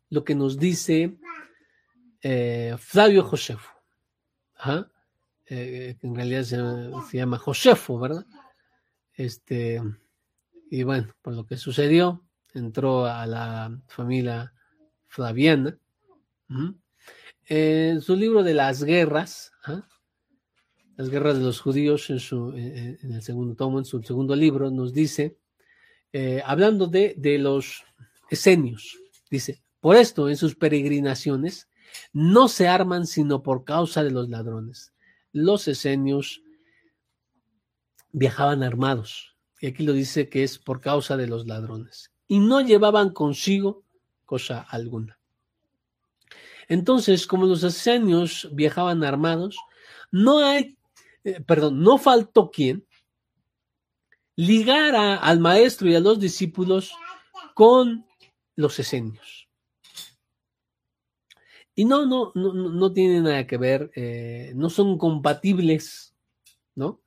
[0.10, 1.18] lo que nos dice
[2.22, 3.70] eh, Flavio Josefo,
[5.46, 8.26] eh, en realidad se, llama Josefo, ¿verdad?
[9.14, 9.82] Este,
[10.70, 14.54] y bueno, por lo que sucedió, entró a la familia
[15.08, 15.78] Flaviana.
[17.46, 19.54] En su libro de las guerras,
[20.98, 24.70] las guerras de los judíos, en, su, en el segundo tomo, en su segundo libro,
[24.70, 25.39] nos dice
[26.14, 27.84] eh, hablando de, de los
[28.30, 28.98] esenios,
[29.30, 31.70] dice, por esto en sus peregrinaciones
[32.14, 34.94] no se arman sino por causa de los ladrones.
[35.32, 36.42] Los esenios
[38.12, 42.62] viajaban armados, y aquí lo dice que es por causa de los ladrones, y no
[42.62, 43.84] llevaban consigo
[44.26, 45.20] cosa alguna.
[46.68, 49.58] Entonces, como los esenios viajaban armados,
[50.12, 50.78] no hay,
[51.24, 52.86] eh, perdón, no faltó quien
[54.40, 56.94] ligara al maestro y a los discípulos
[57.54, 58.06] con
[58.56, 59.50] los esenios.
[61.76, 66.16] Y no, no, no, no tiene nada que ver, eh, no son compatibles,
[66.74, 67.02] ¿no?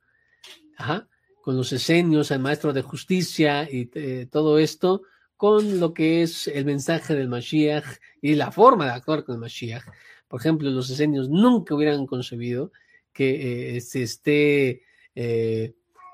[1.41, 5.01] con los esenios, el maestro de justicia y eh, todo esto,
[5.35, 9.41] con lo que es el mensaje del Mashiach y la forma de actuar con el
[9.41, 9.83] Mashiach.
[10.27, 12.71] Por ejemplo, los esenios nunca hubieran concebido
[13.11, 14.83] que eh, se esté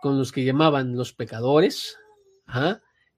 [0.02, 1.98] con los que llamaban los pecadores,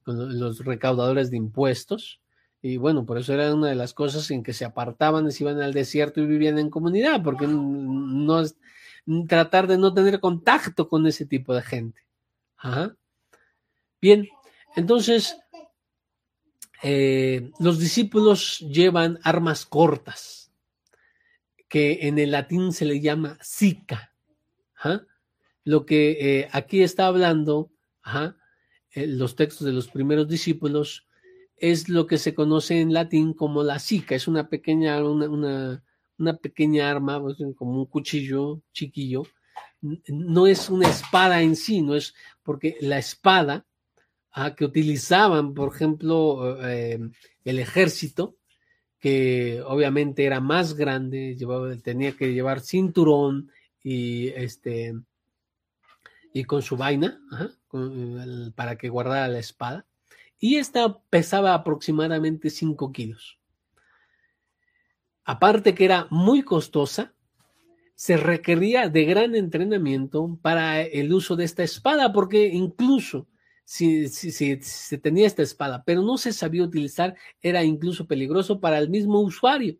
[0.03, 2.21] con los recaudadores de impuestos,
[2.61, 5.59] y bueno, por eso era una de las cosas en que se apartaban, se iban
[5.61, 8.43] al desierto y vivían en comunidad, porque no
[9.27, 12.01] tratar de no tener contacto con ese tipo de gente.
[13.99, 14.27] Bien,
[14.75, 15.37] entonces
[16.83, 20.51] eh, los discípulos llevan armas cortas,
[21.67, 24.13] que en el latín se le llama sica.
[25.63, 27.71] Lo que eh, aquí está hablando,
[28.93, 31.07] eh, los textos de los primeros discípulos,
[31.57, 35.83] es lo que se conoce en latín como la sica, es una pequeña, una,
[36.17, 39.23] una, pequeña arma, pues, como un cuchillo chiquillo,
[39.81, 43.65] no es una espada en sí, no es porque la espada
[44.55, 46.99] que utilizaban, por ejemplo, eh,
[47.43, 48.37] el ejército,
[48.99, 51.37] que obviamente era más grande,
[51.83, 53.51] tenía que llevar cinturón
[53.83, 54.93] y este
[56.33, 57.21] y con su vaina
[58.55, 59.85] para que guardara la espada
[60.39, 63.39] y esta pesaba aproximadamente 5 kilos.
[65.23, 67.13] Aparte que era muy costosa,
[67.93, 73.27] se requería de gran entrenamiento para el uso de esta espada, porque incluso
[73.63, 78.89] si, se tenía esta espada, pero no se sabía utilizar, era incluso peligroso para el
[78.89, 79.77] mismo usuario.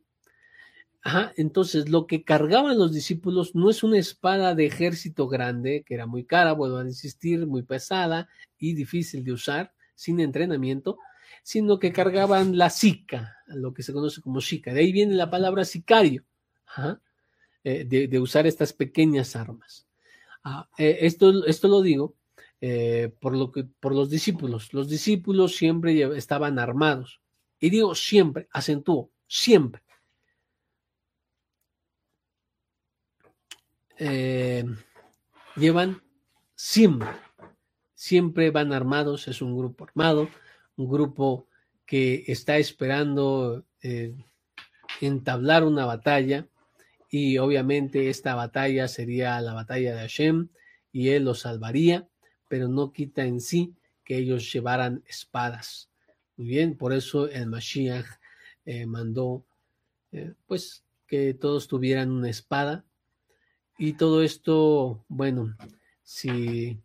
[1.36, 6.06] Entonces lo que cargaban los discípulos no es una espada de ejército grande, que era
[6.06, 10.98] muy cara, vuelvo a insistir, muy pesada y difícil de usar, sin entrenamiento,
[11.44, 14.74] sino que cargaban la sica, lo que se conoce como sica.
[14.74, 16.24] De ahí viene la palabra sicario,
[17.64, 19.88] eh, de, usar estas pequeñas armas.
[20.44, 22.16] Ah, eh, esto, esto lo digo
[22.60, 24.74] eh, por, lo que, por los discípulos.
[24.74, 27.22] Los discípulos siempre estaban armados.
[27.60, 29.82] Y digo siempre, acentúo, siempre.
[35.56, 36.02] Llevan
[36.56, 37.10] siempre
[38.02, 40.28] siempre van armados, es un grupo armado,
[40.76, 41.46] un grupo
[41.86, 44.16] que está esperando eh,
[45.02, 46.48] entablar una batalla
[47.12, 50.48] y obviamente esta batalla sería la batalla de Hashem
[50.92, 52.08] y él los salvaría,
[52.48, 55.92] pero no quita en sí que ellos llevaran espadas.
[56.38, 58.08] Muy bien, por eso el Mashiach
[58.66, 59.46] eh, mandó
[60.12, 62.84] eh, pues que todos tuvieran una espada
[63.82, 65.58] y todo esto, bueno,
[66.04, 66.80] si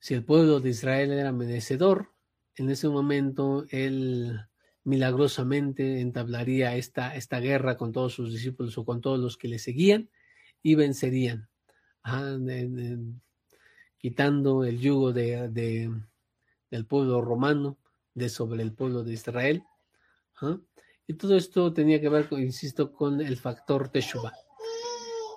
[0.00, 2.10] si el pueblo de Israel era merecedor,
[2.56, 4.40] en ese momento él
[4.82, 9.58] milagrosamente entablaría esta, esta guerra con todos sus discípulos o con todos los que le
[9.58, 10.08] seguían
[10.62, 11.50] y vencerían,
[13.98, 15.50] quitando el yugo de,
[16.70, 17.76] del pueblo romano
[18.14, 19.62] de sobre el pueblo de Israel.
[21.06, 24.47] Y todo esto tenía que ver, insisto, con el factor Teshuvah.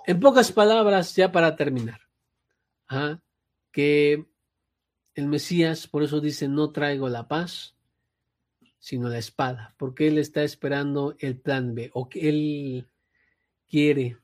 [0.06, 2.00] En pocas palabras, ya para terminar,
[3.70, 4.26] que
[5.14, 7.76] el Mesías, por eso dice, no traigo la paz,
[8.78, 12.86] sino la espada, porque él está esperando el plan B, o que él
[13.68, 14.18] quiere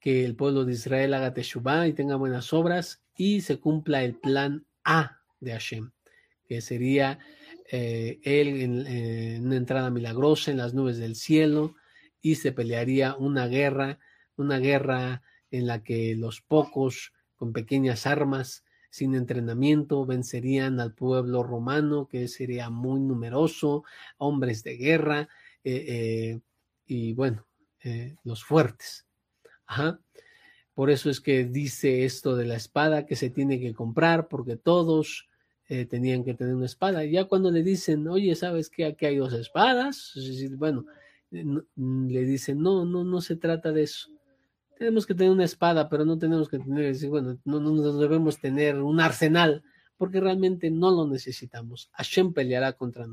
[0.00, 4.16] que el pueblo de Israel haga teshuvah y tenga buenas obras y se cumpla el
[4.16, 5.92] plan A de Hashem,
[6.46, 7.18] que sería
[7.70, 11.76] eh, él en, una entrada milagrosa en las nubes del cielo
[12.20, 13.98] y se pelearía una guerra,
[14.36, 21.42] una guerra en la que los pocos con pequeñas armas sin entrenamiento vencerían al pueblo
[21.42, 23.82] romano, que sería muy numeroso,
[24.18, 25.28] hombres de guerra
[25.64, 26.40] eh, eh,
[26.86, 27.44] y bueno,
[27.82, 29.06] eh, los fuertes.
[30.74, 34.56] Por eso es que dice esto de la espada que se tiene que comprar, porque
[34.56, 35.28] todos
[35.66, 37.04] tenían que tener una espada.
[37.04, 40.12] ya cuando le dicen, oye, ¿sabes que aquí hay dos espadas?
[40.56, 40.84] Bueno,
[41.30, 44.13] le dicen, no, no, no se trata de eso
[44.84, 48.76] tenemos que tener una espada, pero no tenemos que tener, bueno, no, no debemos tener
[48.82, 49.62] un arsenal,
[49.96, 51.88] porque realmente no lo necesitamos.
[51.92, 53.06] Hashem peleará contra,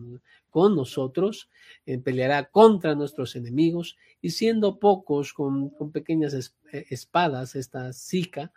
[0.50, 1.50] con nosotros,
[1.86, 6.34] eh, peleará contra nuestros enemigos, y siendo pocos con, con pequeñas
[6.74, 8.52] eh, espadas, esta Zika,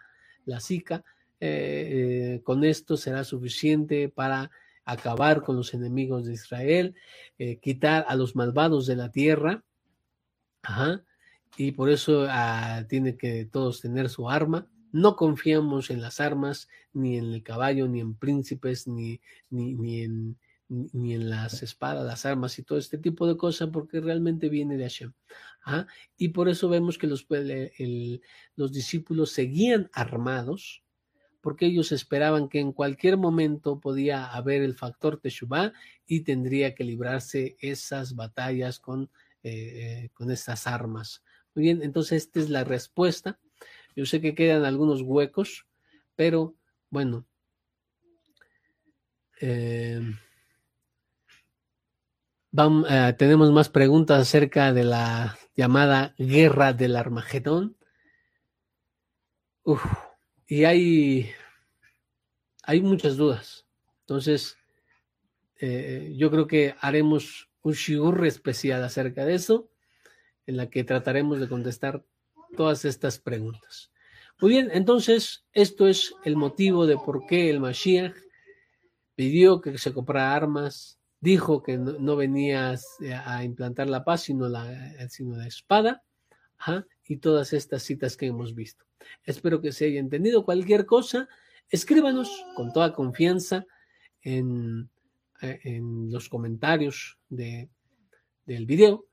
[0.44, 1.04] la Zika,
[1.38, 4.50] eh, con esto será suficiente para
[4.84, 6.96] acabar con los enemigos de Israel,
[7.62, 9.62] quitar a los malvados de la tierra,
[10.62, 11.04] ajá,
[11.56, 14.68] y por eso ah, tiene que todos tener su arma.
[14.92, 19.20] No confiamos en las armas, ni en el caballo, ni en príncipes, ni,
[19.50, 24.00] ni, en, ni en las espadas, las armas y todo este tipo de cosas, porque
[24.00, 25.12] realmente viene de Hashem.
[25.64, 25.86] ¿ah?
[26.16, 27.26] Y por eso vemos que los,
[28.56, 30.82] los discípulos seguían armados,
[31.40, 35.72] porque ellos esperaban que en cualquier momento podía haber el factor Teshuvah
[36.06, 39.10] y tendría que librarse esas batallas con,
[39.42, 41.22] eh, con esas armas.
[41.54, 43.38] Muy bien, entonces esta es la respuesta.
[43.94, 45.66] Yo sé que quedan algunos huecos,
[46.16, 46.54] pero
[46.90, 47.26] bueno.
[49.40, 50.00] Eh,
[52.88, 57.76] eh, tenemos más preguntas acerca de la llamada guerra del Armagedón.
[60.46, 61.30] y hay,
[62.64, 63.66] hay muchas dudas.
[64.00, 64.56] Entonces,
[65.60, 69.70] eh, yo creo que haremos un shigur especial acerca de eso,
[70.46, 72.04] en la que trataremos de contestar
[72.56, 73.90] todas estas preguntas.
[74.40, 78.14] Muy bien, entonces, esto es el motivo de por qué el Mashiach
[79.14, 82.74] pidió que se comprara armas, dijo que no, venía
[83.24, 86.02] a implantar la paz, sino la, la espada,
[87.06, 88.84] y todas estas citas que hemos visto.
[89.24, 90.44] Espero que se haya entendido.
[90.44, 91.28] Cualquier cosa,
[91.68, 93.66] escríbanos con toda confianza
[94.22, 94.88] en,
[95.42, 97.68] eh, los comentarios de,
[98.46, 99.06] del video.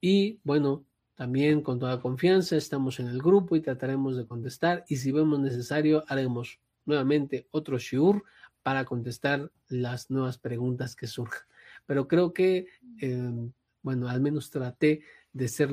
[0.00, 0.84] Y bueno,
[1.14, 4.84] también con toda confianza estamos en el grupo y trataremos de contestar.
[4.88, 8.22] Y si vemos necesario, haremos nuevamente otro shiur
[8.62, 11.48] para contestar las nuevas preguntas que surjan
[11.88, 12.66] pero creo que,
[13.00, 13.50] eh,
[13.82, 15.00] bueno, al menos traté
[15.32, 15.70] de ser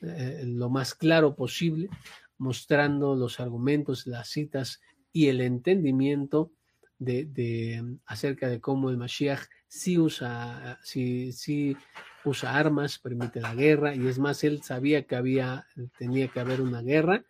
[0.00, 1.90] eh, lo más claro posible,
[2.38, 4.80] mostrando los argumentos, las citas
[5.12, 6.50] y el entendimiento
[6.98, 11.76] de, acerca de cómo el Mashiach sí usa, sí, sí
[12.24, 15.66] usa armas, permite la guerra, y es más, él sabía que había,
[15.98, 17.24] tenía que haber una guerra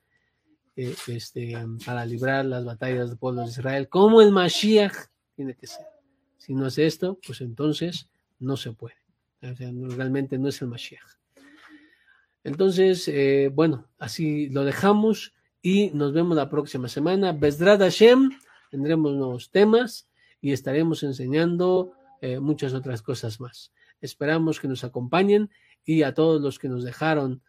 [0.76, 4.94] eh, este, para librar las batallas del pueblo de Israel, como el Mashiach
[5.34, 5.86] tiene que ser.
[6.38, 8.08] Si no hace esto, pues entonces
[8.38, 8.96] no se puede.
[9.40, 11.12] realmente no es el Mashiach.
[12.44, 15.32] Entonces, eh, bueno, así lo dejamos
[15.62, 17.32] y nos vemos la próxima semana.
[17.32, 18.30] Besdrad Hashem,
[18.70, 20.08] tendremos nuevos temas
[20.40, 23.72] y estaremos enseñando eh, muchas otras cosas más.
[24.02, 25.50] Esperamos que nos acompañen
[25.84, 27.42] y a todos los que nos dejaron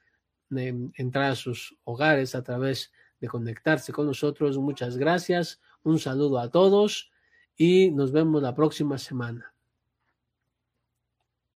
[0.56, 5.60] eh, entrar a sus hogares a través de conectarse con nosotros, muchas gracias.
[5.84, 7.12] Un saludo a todos
[7.58, 9.53] y nos vemos la próxima semana.